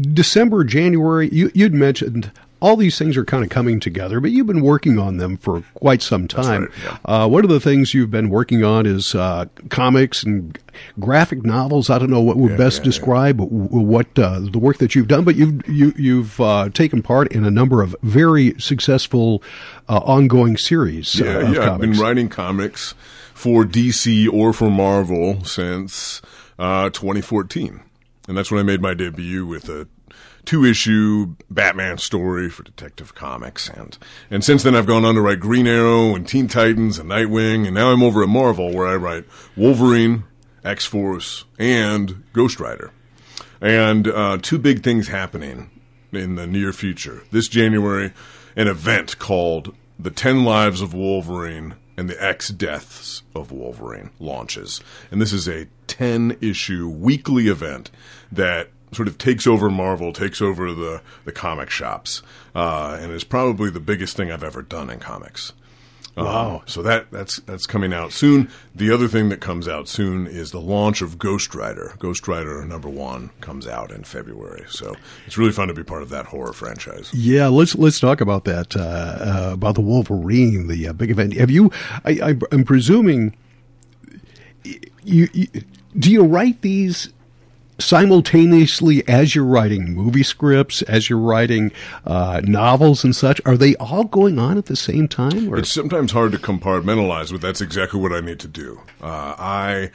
December, 0.00 0.62
January. 0.62 1.28
You, 1.30 1.50
you'd 1.52 1.74
mentioned 1.74 2.30
all 2.62 2.76
these 2.76 2.96
things 2.96 3.16
are 3.16 3.24
kind 3.24 3.42
of 3.42 3.50
coming 3.50 3.80
together, 3.80 4.20
but 4.20 4.30
you've 4.30 4.46
been 4.46 4.62
working 4.62 4.96
on 4.96 5.16
them 5.16 5.36
for 5.36 5.64
quite 5.74 6.00
some 6.00 6.28
time. 6.28 6.62
Right, 6.62 6.70
yeah. 6.84 6.98
uh, 7.24 7.28
one 7.28 7.42
of 7.42 7.50
the 7.50 7.58
things 7.58 7.92
you've 7.92 8.12
been 8.12 8.30
working 8.30 8.62
on 8.62 8.86
is 8.86 9.16
uh, 9.16 9.46
comics 9.68 10.22
and 10.22 10.56
graphic 11.00 11.44
novels. 11.44 11.90
I 11.90 11.98
don't 11.98 12.08
know 12.08 12.20
what 12.20 12.36
would 12.36 12.52
Yeah, 12.52 12.56
best 12.56 12.78
yeah, 12.78 12.84
describe 12.84 13.40
what 13.40 14.16
uh, 14.16 14.38
the 14.40 14.60
work 14.60 14.78
that 14.78 14.94
you've 14.94 15.08
done, 15.08 15.24
but 15.24 15.34
you've 15.34 15.68
you, 15.68 15.92
you've 15.96 16.40
uh, 16.40 16.68
taken 16.70 17.02
part 17.02 17.32
in 17.32 17.44
a 17.44 17.50
number 17.50 17.82
of 17.82 17.96
very 18.02 18.54
successful 18.60 19.42
uh, 19.88 19.98
ongoing 19.98 20.56
series. 20.56 21.20
uh, 21.20 21.24
Yeah, 21.24 21.50
yeah. 21.50 21.74
I've 21.74 21.80
been 21.80 21.98
writing 21.98 22.28
comics 22.28 22.94
for 23.34 23.64
DC 23.64 24.32
or 24.32 24.52
for 24.52 24.70
Marvel 24.70 25.44
since 25.44 26.22
uh, 26.60 26.90
2014, 26.90 27.82
and 28.28 28.36
that's 28.36 28.52
when 28.52 28.60
I 28.60 28.62
made 28.62 28.80
my 28.80 28.94
debut 28.94 29.44
with 29.44 29.68
a 29.68 29.88
two-issue 30.44 31.36
Batman 31.50 31.98
story 31.98 32.50
for 32.50 32.62
Detective 32.62 33.14
Comics, 33.14 33.68
and 33.68 33.96
and 34.30 34.44
since 34.44 34.62
then 34.62 34.74
I've 34.74 34.86
gone 34.86 35.04
on 35.04 35.14
to 35.14 35.20
write 35.20 35.40
Green 35.40 35.66
Arrow 35.66 36.14
and 36.14 36.26
Teen 36.26 36.48
Titans 36.48 36.98
and 36.98 37.10
Nightwing, 37.10 37.66
and 37.66 37.74
now 37.74 37.90
I'm 37.90 38.02
over 38.02 38.22
at 38.22 38.28
Marvel 38.28 38.72
where 38.72 38.86
I 38.86 38.96
write 38.96 39.24
Wolverine, 39.56 40.24
X 40.64 40.84
Force, 40.84 41.44
and 41.58 42.24
Ghost 42.32 42.60
Rider. 42.60 42.90
And 43.60 44.08
uh, 44.08 44.38
two 44.42 44.58
big 44.58 44.82
things 44.82 45.08
happening 45.08 45.70
in 46.12 46.34
the 46.34 46.46
near 46.46 46.72
future. 46.72 47.22
This 47.30 47.48
January, 47.48 48.12
an 48.56 48.66
event 48.68 49.18
called 49.18 49.74
The 49.98 50.10
10 50.10 50.44
Lives 50.44 50.80
of 50.80 50.92
Wolverine 50.92 51.76
and 51.96 52.08
the 52.10 52.22
X 52.22 52.48
Deaths 52.48 53.22
of 53.34 53.52
Wolverine 53.52 54.10
launches. 54.18 54.80
And 55.10 55.20
this 55.20 55.32
is 55.32 55.48
a 55.48 55.68
10 55.86 56.38
issue 56.40 56.88
weekly 56.88 57.46
event 57.46 57.90
that 58.30 58.70
sort 58.92 59.08
of 59.08 59.18
takes 59.18 59.46
over 59.46 59.70
Marvel, 59.70 60.12
takes 60.12 60.40
over 60.40 60.72
the, 60.72 61.02
the 61.24 61.32
comic 61.32 61.70
shops, 61.70 62.22
uh, 62.54 62.98
and 63.00 63.12
is 63.12 63.24
probably 63.24 63.70
the 63.70 63.80
biggest 63.80 64.16
thing 64.16 64.30
I've 64.30 64.44
ever 64.44 64.62
done 64.62 64.90
in 64.90 64.98
comics. 64.98 65.52
Wow. 66.16 66.56
Um, 66.56 66.62
so 66.66 66.82
that 66.82 67.10
that's 67.10 67.36
that's 67.38 67.64
coming 67.64 67.94
out 67.94 68.12
soon. 68.12 68.50
The 68.74 68.90
other 68.90 69.08
thing 69.08 69.30
that 69.30 69.40
comes 69.40 69.66
out 69.66 69.88
soon 69.88 70.26
is 70.26 70.50
the 70.50 70.60
launch 70.60 71.00
of 71.00 71.18
Ghost 71.18 71.54
Rider. 71.54 71.94
Ghost 71.98 72.28
Rider 72.28 72.64
number 72.66 72.88
one 72.88 73.30
comes 73.40 73.66
out 73.66 73.90
in 73.90 74.04
February. 74.04 74.64
So 74.68 74.94
it's 75.26 75.38
really 75.38 75.52
fun 75.52 75.68
to 75.68 75.74
be 75.74 75.82
part 75.82 76.02
of 76.02 76.10
that 76.10 76.26
horror 76.26 76.52
franchise. 76.52 77.10
Yeah, 77.14 77.46
let's 77.46 77.74
let's 77.76 77.98
talk 77.98 78.20
about 78.20 78.44
that 78.44 78.76
uh, 78.76 78.80
uh, 78.80 79.50
about 79.54 79.74
the 79.74 79.80
Wolverine, 79.80 80.68
the 80.68 80.88
uh, 80.88 80.92
big 80.92 81.10
event. 81.10 81.32
Have 81.34 81.50
you? 81.50 81.70
I, 82.04 82.10
I, 82.10 82.34
I'm 82.52 82.64
presuming 82.64 83.34
you, 84.64 85.28
you 85.32 85.46
do 85.98 86.10
you 86.12 86.24
write 86.24 86.60
these 86.60 87.10
simultaneously 87.78 89.06
as 89.08 89.34
you're 89.34 89.44
writing 89.44 89.92
movie 89.94 90.22
scripts, 90.22 90.82
as 90.82 91.08
you're 91.08 91.18
writing 91.18 91.72
uh, 92.04 92.40
novels 92.44 93.04
and 93.04 93.14
such? 93.14 93.40
Are 93.44 93.56
they 93.56 93.74
all 93.76 94.04
going 94.04 94.38
on 94.38 94.58
at 94.58 94.66
the 94.66 94.76
same 94.76 95.08
time? 95.08 95.52
Or? 95.52 95.58
It's 95.58 95.70
sometimes 95.70 96.12
hard 96.12 96.32
to 96.32 96.38
compartmentalize, 96.38 97.30
but 97.30 97.40
that's 97.40 97.60
exactly 97.60 98.00
what 98.00 98.12
I 98.12 98.20
need 98.20 98.40
to 98.40 98.48
do. 98.48 98.80
Uh, 99.00 99.34
I 99.38 99.90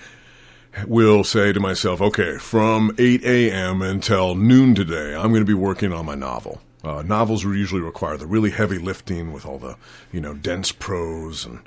will 0.86 1.24
say 1.24 1.54
to 1.54 1.60
myself, 1.60 2.02
okay, 2.02 2.38
from 2.38 2.94
8 2.98 3.24
a.m. 3.24 3.82
until 3.82 4.36
noon 4.36 4.76
today, 4.76 5.16
I'm 5.16 5.30
going 5.30 5.42
to 5.42 5.46
be 5.46 5.54
working 5.54 5.92
on 5.92 6.06
my 6.06 6.16
novel. 6.16 6.62
Uh, 6.84 7.02
novels 7.02 7.44
usually 7.44 7.82
require 7.82 8.18
the 8.18 8.28
really 8.28 8.52
heavy 8.52 8.78
lifting 8.78 9.34
with 9.34 9.46
all 9.46 9.58
the, 9.58 9.76
you 10.12 10.22
know, 10.22 10.34
dense 10.34 10.72
prose 10.72 11.46
and 11.46 11.60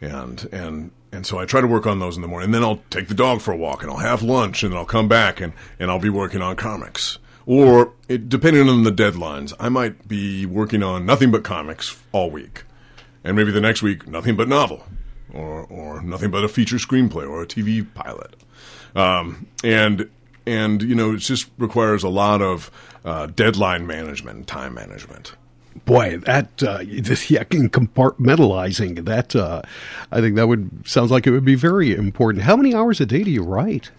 and 0.00 0.48
and 0.52 0.90
and 1.14 1.24
so 1.24 1.38
I 1.38 1.44
try 1.44 1.60
to 1.60 1.66
work 1.66 1.86
on 1.86 2.00
those 2.00 2.16
in 2.16 2.22
the 2.22 2.28
morning. 2.28 2.46
And 2.46 2.54
then 2.54 2.64
I'll 2.64 2.82
take 2.90 3.06
the 3.08 3.14
dog 3.14 3.40
for 3.40 3.52
a 3.52 3.56
walk 3.56 3.82
and 3.82 3.90
I'll 3.90 3.98
have 3.98 4.22
lunch 4.22 4.62
and 4.62 4.72
then 4.72 4.78
I'll 4.78 4.84
come 4.84 5.08
back 5.08 5.40
and 5.40 5.52
and 5.78 5.90
I'll 5.90 6.00
be 6.00 6.10
working 6.10 6.42
on 6.42 6.56
comics. 6.56 7.18
Or 7.46 7.92
it, 8.08 8.28
depending 8.28 8.68
on 8.68 8.82
the 8.84 8.90
deadlines, 8.90 9.52
I 9.60 9.68
might 9.68 10.08
be 10.08 10.44
working 10.46 10.82
on 10.82 11.06
nothing 11.06 11.30
but 11.30 11.44
comics 11.44 12.02
all 12.10 12.30
week, 12.30 12.64
and 13.22 13.36
maybe 13.36 13.52
the 13.52 13.60
next 13.60 13.82
week 13.82 14.08
nothing 14.08 14.34
but 14.34 14.48
novel, 14.48 14.86
or 15.32 15.64
or 15.64 16.02
nothing 16.02 16.30
but 16.30 16.42
a 16.42 16.48
feature 16.48 16.76
screenplay 16.76 17.28
or 17.28 17.42
a 17.42 17.46
TV 17.46 17.86
pilot, 17.92 18.34
um, 18.96 19.46
and 19.62 20.08
and 20.46 20.80
you 20.82 20.94
know 20.94 21.12
it 21.12 21.18
just 21.18 21.50
requires 21.58 22.02
a 22.02 22.08
lot 22.08 22.40
of 22.40 22.70
uh, 23.04 23.26
deadline 23.26 23.86
management 23.86 24.46
time 24.46 24.72
management. 24.72 25.34
Boy, 25.84 26.18
that 26.18 26.62
uh, 26.62 26.78
this, 26.86 27.30
in 27.30 27.68
compartmentalizing 27.68 29.04
that, 29.04 29.34
uh, 29.34 29.62
I 30.10 30.20
think 30.20 30.36
that 30.36 30.46
would 30.46 30.88
sounds 30.88 31.10
like 31.10 31.26
it 31.26 31.30
would 31.30 31.44
be 31.44 31.56
very 31.56 31.94
important. 31.94 32.44
How 32.44 32.56
many 32.56 32.74
hours 32.74 33.00
a 33.00 33.06
day 33.06 33.24
do 33.24 33.30
you 33.30 33.42
write? 33.42 33.90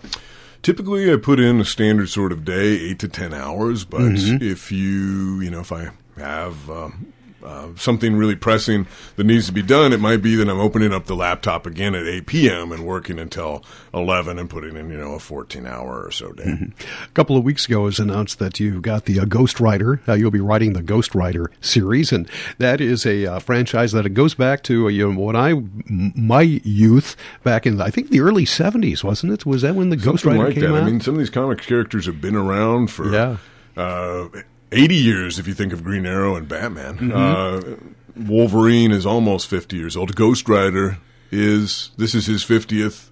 Typically, 0.61 1.11
I 1.13 1.17
put 1.17 1.39
in 1.39 1.59
a 1.59 1.65
standard 1.65 2.09
sort 2.09 2.31
of 2.31 2.43
day, 2.43 2.79
eight 2.79 2.99
to 2.99 3.07
ten 3.07 3.33
hours. 3.33 3.85
But 3.85 4.13
if 4.41 4.71
you, 4.71 5.41
you 5.41 5.51
know, 5.51 5.59
if 5.59 5.71
I 5.71 5.91
have 6.17 6.69
um, 6.69 7.13
uh, 7.45 7.67
something 7.75 8.15
really 8.15 8.35
pressing 8.35 8.87
that 9.15 9.23
needs 9.25 9.45
to 9.45 9.51
be 9.51 9.61
done, 9.61 9.93
it 9.93 9.99
might 9.99 10.21
be 10.21 10.35
that 10.35 10.49
I'm 10.49 10.59
opening 10.59 10.91
up 10.91 11.05
the 11.05 11.15
laptop 11.15 11.65
again 11.65 11.93
at 11.95 12.07
8 12.07 12.25
p.m. 12.25 12.71
and 12.71 12.85
working 12.85 13.19
until 13.19 13.63
11 13.93 14.39
and 14.39 14.49
putting 14.49 14.75
in, 14.75 14.89
you 14.89 14.97
know, 14.97 15.13
a 15.13 15.19
14 15.19 15.65
hour 15.67 16.03
or 16.03 16.11
so 16.11 16.31
day. 16.31 16.71
A 17.03 17.07
couple 17.13 17.37
of 17.37 17.43
weeks 17.43 17.65
ago, 17.67 17.81
it 17.81 17.85
was 17.85 17.99
announced 17.99 18.39
that 18.39 18.59
you've 18.59 18.81
got 18.81 19.05
the 19.05 19.19
uh, 19.19 19.25
Ghost 19.25 19.59
Rider. 19.59 20.01
Uh, 20.07 20.13
you'll 20.13 20.31
be 20.31 20.39
writing 20.39 20.73
the 20.73 20.81
Ghost 20.81 21.13
Rider 21.15 21.51
series, 21.61 22.11
and 22.11 22.29
that 22.57 22.81
is 22.81 23.05
a 23.05 23.25
uh, 23.25 23.39
franchise 23.39 23.91
that 23.91 24.05
it 24.05 24.13
goes 24.15 24.33
back 24.33 24.63
to 24.63 24.87
uh, 24.87 24.89
you 24.89 25.11
know 25.11 25.21
when 25.21 25.35
I 25.35 25.51
m- 25.51 26.13
my 26.15 26.41
youth 26.41 27.15
back 27.43 27.65
in 27.65 27.79
I 27.79 27.89
think 27.91 28.09
the 28.09 28.21
early 28.21 28.45
'70s, 28.45 29.03
wasn't 29.03 29.33
it? 29.33 29.45
Was 29.45 29.61
that 29.61 29.75
when 29.75 29.89
the 29.89 29.97
Ghost 29.97 30.25
Rider 30.25 30.45
like 30.45 30.53
came 30.55 30.63
that. 30.63 30.73
out? 30.75 30.83
I 30.83 30.85
mean, 30.85 30.99
some 31.01 31.13
of 31.13 31.19
these 31.19 31.29
comic 31.29 31.59
characters 31.61 32.05
have 32.07 32.19
been 32.21 32.35
around 32.35 32.87
for 32.91 33.11
Yeah. 33.11 33.37
uh, 33.77 34.27
80 34.75 34.95
years 34.95 35.39
if 35.39 35.47
you 35.47 35.53
think 35.53 35.73
of 35.73 35.83
Green 35.83 36.05
Arrow 36.05 36.35
and 36.35 36.47
Batman. 36.47 36.97
Mm-hmm. 36.97 37.11
Uh, 38.21 38.25
Wolverine 38.27 38.91
is 38.91 39.05
almost 39.05 39.47
50 39.47 39.75
years 39.75 39.97
old. 39.97 40.15
Ghost 40.15 40.47
Rider 40.47 40.97
is, 41.31 41.91
this 41.97 42.15
is 42.15 42.27
his 42.27 42.43
50th 42.45 43.09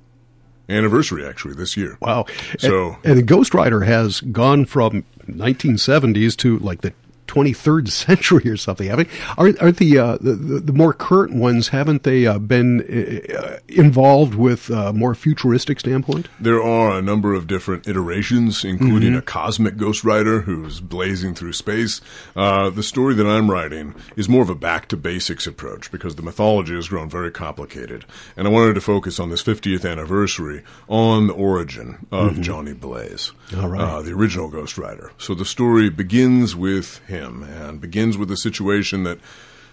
anniversary 0.70 1.26
actually 1.26 1.56
this 1.56 1.76
year. 1.76 1.98
wow. 2.00 2.26
So- 2.58 2.98
and, 3.04 3.20
and 3.20 3.28
Ghost 3.28 3.54
Rider 3.54 3.82
has 3.82 4.22
gone 4.22 4.66
from 4.66 5.04
1970s 5.28 6.38
to 6.38 6.60
like 6.60 6.82
the 6.82 6.94
23rd 7.28 7.88
century 7.90 8.50
or 8.50 8.58
something. 8.58 8.88
Haven't 8.88 9.10
aren't, 9.38 9.62
aren't 9.62 9.78
the, 9.78 9.98
uh, 9.98 10.18
the 10.20 10.34
the 10.34 10.74
more 10.74 10.94
current 10.94 11.36
ones? 11.36 11.70
Haven't 11.70 12.04
they 12.04 12.26
uh, 12.28 12.40
been 12.40 12.82
uh, 12.82 13.58
involved 13.68 14.36
with 14.36 14.70
uh, 14.72 14.94
more 14.94 15.16
futuristic 15.16 15.80
standpoint? 15.80 16.28
There 16.40 16.62
are 16.62 16.98
a 16.98 17.02
number 17.02 17.34
of 17.34 17.48
different 17.48 17.88
iterations, 17.88 18.64
including 18.64 19.16
a 19.16 19.22
cosmic 19.22 19.78
Ghost 19.78 20.04
Rider 20.04 20.42
who's 20.42 20.80
blazing 20.80 21.34
through 21.36 21.54
space. 21.54 22.02
Uh, 22.36 22.70
the 22.70 22.84
story 22.84 23.14
that 23.16 23.26
I'm 23.28 23.50
writing 23.50 23.96
is 24.16 24.30
more 24.30 24.42
of 24.42 24.50
a 24.50 24.56
back 24.56 24.88
to 24.90 24.98
basics 24.98 25.48
approach 25.48 25.92
because 25.92 26.16
the 26.16 26.22
mythology 26.22 26.76
has 26.76 26.88
grown 26.88 27.10
very 27.10 27.32
complicated. 27.32 28.06
And 28.38 28.48
I 28.48 28.52
wanted 28.52 28.74
to 28.76 28.82
focus 28.82 29.20
on 29.20 29.30
this 29.30 29.44
50th 29.44 29.90
anniversary 29.90 30.64
on 30.88 31.28
the 31.28 31.34
origin 31.34 32.06
of 32.12 32.40
Johnny 32.42 32.74
Blaze, 32.74 33.32
All 33.58 33.68
right. 33.70 33.82
uh, 33.82 34.02
the 34.02 34.12
original 34.14 34.50
Ghost 34.50 34.78
Rider. 34.78 35.12
So 35.18 35.34
the 35.34 35.46
story 35.46 35.90
begins 35.90 36.56
with 36.56 37.00
him 37.14 37.44
and 37.44 37.80
begins 37.80 38.18
with 38.18 38.32
a 38.32 38.38
situation 38.38 39.04
that 39.04 39.20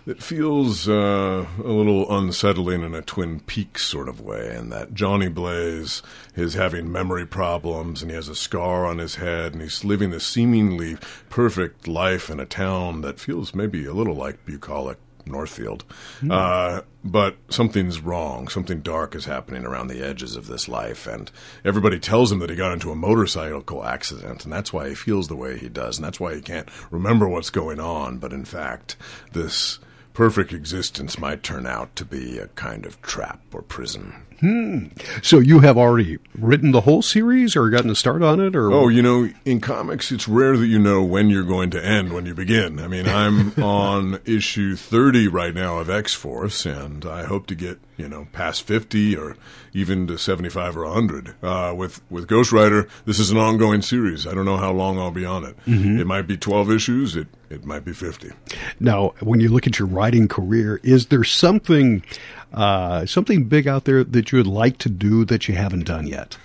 that 0.07 0.23
feels 0.23 0.89
uh, 0.89 1.47
a 1.59 1.69
little 1.69 2.11
unsettling 2.11 2.83
in 2.83 2.95
a 2.95 3.03
Twin 3.03 3.41
Peaks 3.41 3.85
sort 3.85 4.09
of 4.09 4.21
way, 4.21 4.55
and 4.55 4.73
that 4.73 4.95
Johnny 4.95 5.29
Blaze 5.29 6.03
is 6.35 6.55
having 6.55 6.91
memory 6.91 7.27
problems, 7.27 8.01
and 8.01 8.11
he 8.11 8.15
has 8.15 8.29
a 8.29 8.35
scar 8.35 8.87
on 8.87 8.99
his 8.99 9.17
head, 9.17 9.53
and 9.53 9.61
he's 9.61 9.85
living 9.85 10.11
this 10.11 10.27
seemingly 10.27 10.97
perfect 11.29 11.87
life 11.87 12.31
in 12.31 12.41
a 12.41 12.47
town 12.47 13.03
that 13.03 13.21
feels 13.21 13.55
maybe 13.55 13.85
a 13.85 13.93
little 13.93 14.15
like 14.15 14.47
bucolic 14.47 14.99
Northfield. 15.31 15.85
Uh, 16.29 16.83
but 17.03 17.37
something's 17.49 18.01
wrong. 18.01 18.49
Something 18.49 18.81
dark 18.81 19.15
is 19.15 19.25
happening 19.25 19.65
around 19.65 19.89
the 19.89 20.07
edges 20.07 20.37
of 20.37 20.47
this 20.47 20.69
life. 20.69 21.07
And 21.07 21.31
everybody 21.65 21.99
tells 21.99 22.31
him 22.31 22.41
that 22.41 22.51
he 22.51 22.57
got 22.57 22.73
into 22.73 22.91
a 22.91 22.97
motorcycle 22.97 23.85
accident. 23.85 24.45
And 24.45 24.53
that's 24.53 24.73
why 24.73 24.89
he 24.91 24.95
feels 24.95 25.29
the 25.29 25.37
way 25.37 25.59
he 25.59 25.69
does. 25.69 25.99
And 25.99 26.05
that's 26.05 26.21
why 26.21 26.35
he 26.35 26.43
can't 26.43 26.69
remember 26.91 27.29
what's 27.29 27.51
going 27.51 27.81
on. 27.81 28.19
But 28.19 28.33
in 28.33 28.45
fact, 28.45 28.97
this 29.33 29.79
perfect 30.13 30.53
existence 30.53 31.19
might 31.19 31.43
turn 31.43 31.67
out 31.67 31.97
to 31.97 32.05
be 32.05 32.39
a 32.39 32.49
kind 32.49 32.85
of 32.85 33.01
trap 33.01 33.41
or 33.53 33.63
prison. 33.63 34.23
So 35.23 35.39
you 35.39 35.61
have 35.61 35.77
already 35.77 36.19
written 36.39 36.73
the 36.73 36.83
whole 36.83 37.03
series, 37.03 37.57
or 37.57 37.69
gotten 37.71 37.91
a 37.91 37.95
start 37.95 38.23
on 38.23 38.41
it, 38.41 38.57
or 38.57 38.73
Oh, 38.73 38.89
you 38.89 39.03
know, 39.03 39.29
in 39.45 39.61
comics, 39.61 40.11
it's 40.11 40.27
rare 40.29 40.57
that 40.57 40.67
you 40.67 40.79
know 40.79 41.03
when 41.03 41.29
you're 41.31 41.45
going 41.45 41.71
to 41.71 41.85
end 41.85 42.13
when 42.13 42.27
you 42.27 42.35
begin. 42.35 42.79
I 42.79 42.89
mean, 42.89 43.07
I'm 43.07 43.53
on 43.63 44.19
issue 44.25 44.77
30 44.77 45.29
right 45.29 45.55
now 45.55 45.79
of 45.79 45.91
X 45.91 46.15
Force, 46.15 46.65
and 46.65 47.05
I 47.05 47.25
hope 47.25 47.47
to 47.49 47.55
get, 47.55 47.79
you 47.97 48.09
know, 48.09 48.29
past 48.33 48.63
50 48.63 49.17
or 49.17 49.37
even 49.75 50.07
to 50.07 50.17
75 50.19 50.77
or 50.77 50.85
100. 50.85 51.35
Uh, 51.43 51.75
with, 51.77 52.01
with 52.11 52.27
Ghost 52.27 52.51
Rider, 52.53 52.89
this 53.05 53.19
is 53.19 53.31
an 53.31 53.37
ongoing 53.37 53.83
series. 53.83 54.27
I 54.27 54.35
don't 54.35 54.45
know 54.47 54.57
how 54.57 54.73
long 54.73 54.99
I'll 54.99 55.11
be 55.11 55.25
on 55.25 55.45
it. 55.45 55.57
It 55.67 56.07
might 56.07 56.27
be 56.27 56.37
12 56.37 56.71
issues. 56.71 57.17
It 57.17 57.29
it 57.51 57.65
might 57.65 57.85
be 57.85 57.93
50. 57.93 58.31
Now, 58.79 59.13
when 59.19 59.41
you 59.41 59.49
look 59.49 59.67
at 59.67 59.77
your 59.81 59.89
writing 59.89 60.29
career, 60.29 60.79
is 60.85 61.07
there 61.07 61.25
something 61.25 62.05
uh, 62.53 63.07
something 63.07 63.45
big 63.45 63.69
out 63.69 63.85
there 63.85 64.05
that 64.05 64.33
you 64.33 64.39
would 64.39 64.47
like 64.47 64.79
to 64.79 64.89
do 64.89 65.25
that 65.27 65.49
you 65.49 65.55
haven't 65.55 65.85
done 65.85 66.07
yet? 66.07 66.37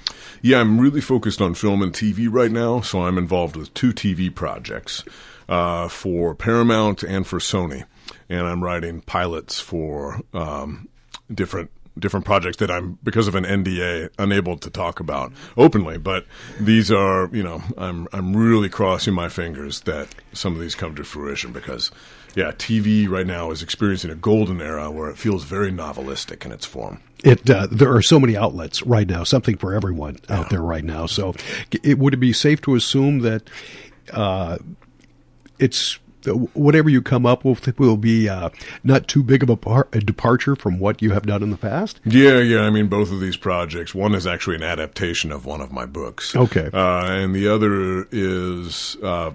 Yeah, 0.41 0.59
I'm 0.59 0.79
really 0.79 1.01
focused 1.01 1.41
on 1.41 1.55
film 1.55 1.81
and 1.81 1.91
TV 1.91 2.27
right 2.29 2.51
now, 2.51 2.81
so 2.81 3.03
I'm 3.03 3.17
involved 3.17 3.55
with 3.55 3.74
two 3.74 3.91
TV 3.93 4.33
projects 4.33 5.03
uh, 5.50 5.88
for 5.88 6.35
Paramount 6.35 7.03
and 7.03 7.25
for 7.25 7.39
Sony, 7.39 7.85
and 8.29 8.41
I'm 8.41 8.63
writing 8.63 9.01
pilots 9.01 9.59
for 9.59 10.21
um, 10.33 10.88
different 11.33 11.71
different 11.97 12.25
projects 12.25 12.57
that 12.57 12.69
I'm 12.69 12.97
because 13.03 13.27
of 13.27 13.35
an 13.35 13.45
NDA 13.45 14.09
unable 14.19 14.57
to 14.57 14.69
talk 14.69 14.99
about 14.99 15.31
openly. 15.57 15.97
But 15.97 16.25
these 16.59 16.91
are, 16.91 17.29
you 17.31 17.43
know, 17.43 17.61
I'm 17.77 18.07
I'm 18.11 18.35
really 18.35 18.69
crossing 18.69 19.13
my 19.13 19.29
fingers 19.29 19.81
that 19.81 20.13
some 20.33 20.53
of 20.53 20.59
these 20.59 20.75
come 20.75 20.95
to 20.95 21.03
fruition 21.03 21.51
because, 21.51 21.91
yeah, 22.35 22.51
TV 22.51 23.07
right 23.07 23.27
now 23.27 23.51
is 23.51 23.61
experiencing 23.63 24.11
a 24.11 24.15
golden 24.15 24.61
era 24.61 24.91
where 24.91 25.09
it 25.09 25.17
feels 25.17 25.43
very 25.43 25.71
novelistic 25.71 26.45
in 26.45 26.51
its 26.51 26.65
form. 26.65 27.01
It 27.23 27.49
uh, 27.49 27.67
there 27.71 27.93
are 27.95 28.01
so 28.01 28.19
many 28.19 28.35
outlets 28.35 28.83
right 28.83 29.07
now, 29.07 29.23
something 29.23 29.57
for 29.57 29.73
everyone 29.73 30.17
out 30.29 30.45
yeah. 30.45 30.47
there 30.49 30.61
right 30.61 30.83
now. 30.83 31.05
So, 31.05 31.33
it, 31.71 31.97
would 31.97 32.13
it 32.13 32.17
be 32.17 32.33
safe 32.33 32.61
to 32.61 32.75
assume 32.75 33.19
that 33.19 33.49
uh, 34.11 34.57
it's 35.59 35.99
whatever 36.25 36.89
you 36.89 37.01
come 37.01 37.25
up 37.25 37.46
with 37.46 37.77
will 37.79 37.98
be 37.98 38.29
uh, 38.29 38.50
not 38.84 39.08
too 39.08 39.24
big 39.24 39.44
of 39.44 39.50
a, 39.50 39.55
par- 39.55 39.88
a, 39.94 40.00
departure 40.00 40.55
from 40.55 40.79
what 40.79 41.01
you 41.01 41.12
have 41.12 41.25
done 41.25 41.44
in 41.44 41.50
the 41.50 41.58
past. 41.58 42.00
Yeah, 42.05 42.39
yeah. 42.39 42.62
I 42.62 42.70
mean, 42.70 42.88
both 42.88 43.12
of 43.12 43.20
these 43.20 43.38
projects. 43.38 43.94
One 43.94 44.15
is 44.15 44.27
actually 44.27 44.55
an 44.58 44.63
adaptation 44.63 45.32
of 45.32 45.46
one 45.46 45.62
of 45.62 45.72
my 45.72 45.86
books. 45.86 46.36
Okay, 46.36 46.70
uh, 46.74 47.05
and 47.05 47.36
the 47.36 47.48
other 47.48 48.08
is, 48.12 48.98
uh, 49.03 49.32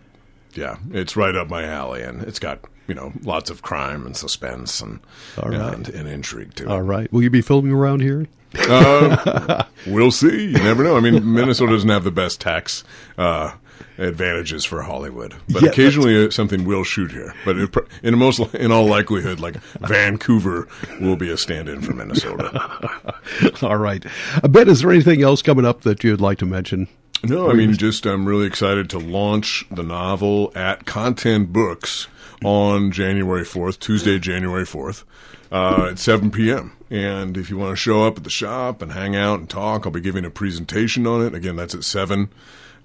yeah, 0.55 0.77
it's 0.93 1.17
right 1.17 1.35
up 1.35 1.49
my 1.49 1.65
alley, 1.65 2.03
and 2.03 2.23
it's 2.23 2.39
got 2.39 2.61
you 2.87 2.95
know 2.95 3.13
lots 3.23 3.51
of 3.51 3.63
crime 3.63 4.05
and 4.05 4.17
suspense 4.17 4.81
and 4.81 5.01
right. 5.37 5.55
and, 5.55 5.89
and, 5.89 6.09
intrigue 6.09 6.55
too. 6.55 6.69
All 6.69 6.83
right. 6.83 7.11
Will 7.13 7.23
you 7.23 7.31
be 7.31 7.41
filming 7.41 7.73
around 7.73 8.01
here? 8.01 8.27
uh, 8.69 9.65
we'll 9.87 10.11
see. 10.11 10.47
You 10.47 10.59
never 10.59 10.83
know. 10.83 10.97
I 10.97 11.01
mean, 11.01 11.33
Minnesota 11.33 11.73
doesn't 11.73 11.89
have 11.89 12.05
the 12.05 12.11
best 12.11 12.41
tax 12.41 12.83
uh, 13.17 13.53
advantages 13.99 14.65
for 14.65 14.83
Hollywood, 14.83 15.35
but 15.49 15.63
yeah, 15.63 15.69
occasionally 15.69 16.31
something 16.31 16.65
will 16.65 16.85
shoot 16.85 17.13
here. 17.13 17.35
But 17.45 17.59
it, 17.59 17.77
in 18.03 18.19
most, 18.19 18.41
in 18.55 18.73
all 18.73 18.87
likelihood, 18.87 19.41
like 19.41 19.57
Vancouver 19.81 20.69
will 21.01 21.17
be 21.17 21.31
a 21.31 21.37
stand-in 21.37 21.83
for 21.83 21.93
Minnesota. 21.93 23.15
all 23.63 23.77
right, 23.77 24.05
uh, 24.43 24.49
Ben, 24.49 24.69
is 24.69 24.81
there 24.81 24.91
anything 24.91 25.23
else 25.23 25.43
coming 25.43 25.65
up 25.65 25.83
that 25.83 26.03
you'd 26.05 26.21
like 26.21 26.39
to 26.39 26.47
mention? 26.47 26.89
No, 27.23 27.51
I 27.51 27.53
mean, 27.53 27.75
just 27.75 28.07
I'm 28.07 28.27
really 28.27 28.47
excited 28.47 28.89
to 28.91 28.99
launch 28.99 29.67
the 29.71 29.83
novel 29.83 30.53
at 30.55 30.87
Content 30.87 31.53
Books 31.53 32.09
on 32.43 32.91
January 32.91 33.45
4th, 33.45 33.79
Tuesday, 33.79 34.19
January 34.19 34.65
4th, 34.65 35.05
uh, 35.53 35.89
at 35.91 35.99
7 35.99 36.31
p.m. 36.31 36.73
And 36.89 37.37
if 37.37 37.51
you 37.51 37.59
want 37.59 37.73
to 37.73 37.77
show 37.77 38.07
up 38.07 38.17
at 38.17 38.25
the 38.25 38.31
shop 38.31 38.81
and 38.81 38.93
hang 38.93 39.17
out 39.17 39.39
and 39.39 39.51
talk, 39.51 39.85
I'll 39.85 39.93
be 39.93 40.01
giving 40.01 40.25
a 40.25 40.31
presentation 40.31 41.07
on 41.07 41.25
it. 41.25 41.35
Again, 41.35 41.57
that's 41.57 41.75
at 41.75 41.85
7 41.85 42.25
uh, 42.25 42.27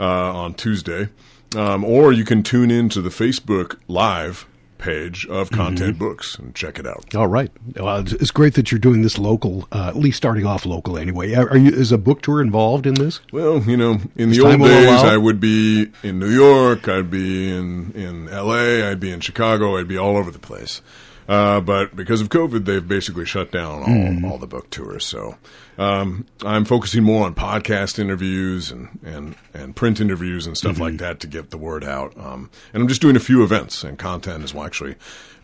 on 0.04 0.54
Tuesday. 0.54 1.10
Um, 1.56 1.86
or 1.86 2.12
you 2.12 2.26
can 2.26 2.44
tune 2.44 2.70
in 2.70 2.90
to 2.90 3.02
the 3.02 3.10
Facebook 3.10 3.80
Live 3.88 4.46
page 4.78 5.26
of 5.28 5.50
content 5.52 5.96
mm-hmm. 5.96 6.06
books 6.06 6.38
and 6.38 6.54
check 6.54 6.78
it 6.78 6.86
out. 6.86 7.16
All 7.16 7.28
right. 7.28 7.50
Well, 7.76 8.04
it's 8.06 8.32
great 8.32 8.54
that 8.56 8.72
you're 8.72 8.80
doing 8.80 9.02
this 9.02 9.18
local, 9.18 9.68
uh, 9.72 9.88
at 9.88 9.96
least 9.96 10.18
starting 10.18 10.46
off 10.46 10.66
local 10.66 10.98
anyway. 10.98 11.34
Are 11.34 11.58
you, 11.58 11.72
is 11.72 11.92
a 11.92 11.98
book 11.98 12.22
tour 12.22 12.42
involved 12.42 12.86
in 12.86 12.96
this? 12.96 13.20
Well, 13.32 13.64
you 13.64 13.78
know, 13.78 14.00
in 14.16 14.30
the 14.30 14.42
old 14.42 14.60
days, 14.60 15.02
I 15.02 15.18
would 15.18 15.40
be 15.40 15.92
in 16.04 16.20
New 16.20 16.30
York, 16.30 16.88
I'd 16.88 17.10
be 17.10 17.50
in, 17.50 17.92
in 17.94 18.26
LA, 18.26 18.88
I'd 18.88 19.00
be 19.00 19.12
in 19.12 19.22
Chicago, 19.22 19.78
I'd 19.78 19.88
be 19.88 19.98
all 19.98 20.18
over 20.18 20.30
the 20.30 20.40
place. 20.40 20.82
Uh, 21.28 21.60
but 21.60 21.96
because 21.96 22.22
of 22.22 22.30
COVID, 22.30 22.66
they've 22.66 22.88
basically 22.88 23.26
shut 23.26 23.52
down 23.52 23.82
all, 23.82 23.88
mm. 23.88 24.30
all 24.30 24.38
the 24.38 24.48
book 24.48 24.70
tours. 24.70 25.06
So 25.06 25.38
um, 25.78 26.26
I'm 26.44 26.66
focusing 26.66 27.04
more 27.04 27.26
on 27.26 27.36
podcast 27.36 28.00
interviews 28.00 28.72
and, 28.72 29.00
and, 29.04 29.36
and 29.54 29.76
print 29.76 30.00
interviews 30.00 30.46
and 30.48 30.58
stuff 30.58 30.74
mm-hmm. 30.74 30.84
like 30.84 30.98
that 30.98 31.20
to 31.22 31.28
get 31.28 31.52
the 31.52 31.58
word 31.58 31.84
out. 31.84 32.16
Um, 32.18 32.50
and 32.74 32.84
I'm 32.84 32.88
just 32.88 33.02
doing 33.02 33.16
a 33.16 33.20
few 33.20 33.44
events, 33.44 33.84
and 33.84 33.98
content 33.98 34.44
is 34.44 34.56
actually 34.56 34.96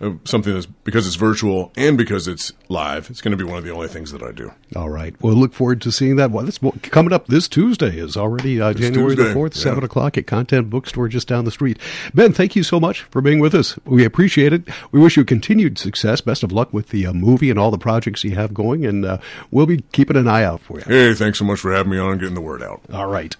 uh, 0.02 0.14
something 0.24 0.54
that's 0.54 0.66
because 0.66 1.06
it's 1.06 1.16
virtual 1.16 1.72
and 1.76 1.98
because 1.98 2.28
it's 2.28 2.54
live. 2.70 3.10
It's 3.10 3.22
going 3.22 3.32
to 3.32 3.38
be 3.38 3.44
one 3.44 3.58
of 3.58 3.64
the 3.64 3.72
only 3.72 3.88
things 3.88 4.12
that 4.12 4.24
I 4.24 4.32
do. 4.32 4.52
All 4.76 4.90
right. 4.90 5.14
We'll 5.22 5.36
look 5.36 5.54
forward 5.54 5.82
to 5.84 5.92
seeing 5.92 6.16
that. 6.16 6.32
Well, 6.32 6.46
that's 6.46 6.60
coming 6.90 7.14
up 7.14 7.28
this 7.28 7.48
Tuesday 7.48 7.98
is 8.00 8.18
already 8.18 8.60
uh, 8.60 8.74
January 8.74 9.16
Tuesday. 9.16 9.34
the 9.34 9.40
4th, 9.40 9.56
yeah. 9.56 9.64
7 9.64 9.84
o'clock 9.84 10.18
at 10.18 10.26
Content 10.26 10.70
Bookstore 10.70 11.08
just 11.08 11.28
down 11.28 11.46
the 11.46 11.52
street. 11.52 11.78
Ben, 12.14 12.34
thank 12.34 12.56
you 12.56 12.64
so 12.64 12.80
much 12.80 13.04
for 13.04 13.22
being 13.22 13.40
with 13.40 13.54
us. 13.54 13.78
We 13.86 14.04
appreciate 14.04 14.54
it. 14.54 14.64
We 14.92 15.00
wish 15.00 15.18
you 15.18 15.26
continued 15.26 15.71
success. 15.78 16.22
Best 16.22 16.44
of 16.44 16.52
luck 16.52 16.74
with 16.74 16.90
the 16.90 17.06
uh, 17.06 17.14
movie 17.14 17.50
and 17.50 17.60
all 17.60 17.72
the 17.72 17.78
projects 17.78 18.24
you 18.24 18.36
have 18.36 18.54
going, 18.54 18.86
and 18.86 19.06
uh, 19.06 19.18
we'll 19.50 19.66
be 19.66 19.82
keeping 19.92 20.18
an 20.18 20.28
eye 20.28 20.44
out 20.44 20.62
for 20.62 20.80
you. 20.80 20.86
Hey, 20.86 21.14
thanks 21.14 21.40
so 21.40 21.46
much 21.46 21.60
for 21.60 21.74
having 21.74 21.92
me 21.92 21.98
on 21.98 22.14
and 22.14 22.20
getting 22.20 22.36
the 22.36 22.42
word 22.42 22.64
out. 22.64 22.82
All 22.94 23.08
right. 23.08 23.36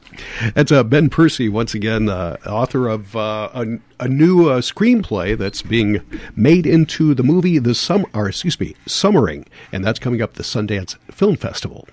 That's 0.54 0.72
uh, 0.72 0.84
Ben 0.84 1.10
Percy, 1.10 1.50
once 1.50 1.74
again, 1.74 2.10
uh, 2.10 2.38
author 2.46 2.88
of 2.88 3.16
uh, 3.16 3.50
a, 3.54 3.66
a, 4.00 4.08
new 4.08 4.50
uh, 4.50 4.62
screenplay 4.62 5.38
that's 5.38 5.62
being 5.62 6.02
made 6.36 6.66
into 6.66 7.14
the 7.14 7.24
movie 7.24 7.60
The 7.60 7.76
Sum, 7.76 8.06
or 8.14 8.28
excuse 8.28 8.60
me, 8.60 8.76
Summering, 8.86 9.46
and 9.72 9.84
that's 9.84 10.00
coming 10.00 10.22
up 10.22 10.34
the 10.34 10.44
Sundance 10.44 10.98
Film 11.12 11.36
Festival. 11.36 11.88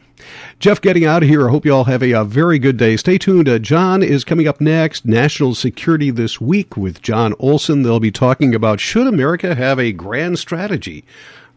Jeff, 0.59 0.81
getting 0.81 1.05
out 1.05 1.23
of 1.23 1.29
here. 1.29 1.49
I 1.49 1.51
hope 1.51 1.65
you 1.65 1.75
all 1.75 1.85
have 1.85 2.03
a, 2.03 2.13
a 2.13 2.25
very 2.25 2.59
good 2.59 2.77
day. 2.77 2.97
Stay 2.97 3.19
tuned. 3.19 3.49
Uh, 3.49 3.59
John 3.59 4.03
is 4.03 4.25
coming 4.25 4.49
up 4.49 4.61
next. 4.61 5.05
National 5.05 5.55
Security 5.55 6.11
This 6.11 6.41
Week 6.41 6.77
with 6.77 7.03
John 7.03 7.35
Olson. 7.39 7.83
They'll 7.83 8.01
be 8.01 8.11
talking 8.11 8.55
about 8.55 8.81
should 8.81 9.07
America 9.07 9.55
have 9.55 9.79
a 9.79 9.93
grand 9.93 10.39
strategy? 10.39 11.05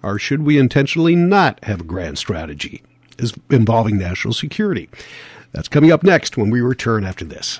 Or 0.03 0.17
should 0.17 0.43
we 0.43 0.57
intentionally 0.57 1.15
not 1.15 1.63
have 1.63 1.81
a 1.81 1.85
grand 1.85 2.17
strategy? 2.17 2.81
involving 3.49 3.97
national 3.97 4.33
security. 4.33 4.89
That's 5.51 5.67
coming 5.67 5.91
up 5.91 6.03
next 6.03 6.37
when 6.37 6.49
we 6.49 6.61
return 6.61 7.03
after 7.03 7.25
this. 7.25 7.59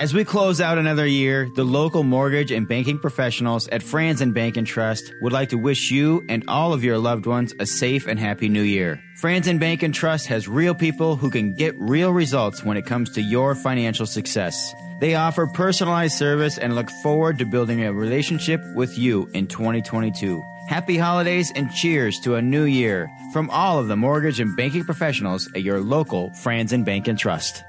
As 0.00 0.12
we 0.12 0.24
close 0.24 0.60
out 0.60 0.76
another 0.76 1.06
year, 1.06 1.48
the 1.54 1.64
local 1.64 2.02
mortgage 2.02 2.50
and 2.50 2.66
banking 2.66 2.98
professionals 2.98 3.68
at 3.68 3.80
Frandsen 3.80 4.34
Bank 4.34 4.56
and 4.56 4.66
Trust 4.66 5.12
would 5.20 5.32
like 5.32 5.50
to 5.50 5.58
wish 5.58 5.90
you 5.90 6.24
and 6.28 6.42
all 6.48 6.72
of 6.72 6.82
your 6.82 6.98
loved 6.98 7.26
ones 7.26 7.54
a 7.60 7.66
safe 7.66 8.06
and 8.06 8.18
happy 8.18 8.48
new 8.48 8.62
year. 8.62 9.00
Frandsen 9.22 9.60
Bank 9.60 9.82
and 9.82 9.94
Trust 9.94 10.26
has 10.26 10.48
real 10.48 10.74
people 10.74 11.16
who 11.16 11.30
can 11.30 11.54
get 11.54 11.78
real 11.78 12.12
results 12.12 12.64
when 12.64 12.76
it 12.76 12.86
comes 12.86 13.10
to 13.12 13.22
your 13.22 13.54
financial 13.54 14.06
success. 14.06 14.74
They 15.00 15.14
offer 15.14 15.46
personalized 15.46 16.18
service 16.18 16.58
and 16.58 16.74
look 16.74 16.90
forward 17.02 17.38
to 17.38 17.44
building 17.44 17.84
a 17.84 17.92
relationship 17.92 18.60
with 18.74 18.98
you 18.98 19.30
in 19.34 19.46
2022. 19.46 20.42
Happy 20.68 20.96
holidays 20.96 21.52
and 21.54 21.72
cheers 21.72 22.18
to 22.20 22.34
a 22.34 22.42
new 22.42 22.64
year 22.64 23.08
from 23.32 23.48
all 23.50 23.78
of 23.78 23.88
the 23.88 23.96
mortgage 23.96 24.40
and 24.40 24.56
banking 24.56 24.84
professionals 24.84 25.48
at 25.54 25.62
your 25.62 25.80
local 25.80 26.30
Frandsen 26.30 26.84
Bank 26.84 27.06
and 27.06 27.18
Trust. 27.18 27.64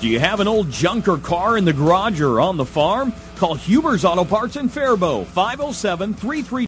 Do 0.00 0.08
you 0.08 0.20
have 0.20 0.40
an 0.40 0.48
old 0.48 0.70
junker 0.70 1.16
car 1.16 1.56
in 1.56 1.64
the 1.64 1.72
garage 1.72 2.20
or 2.20 2.38
on 2.38 2.58
the 2.58 2.66
farm? 2.66 3.14
Call 3.36 3.54
Huber's 3.54 4.04
Auto 4.04 4.24
Parts 4.24 4.56
in 4.56 4.68
Faribault, 4.68 5.24
507 5.24 6.14
33 6.14 6.64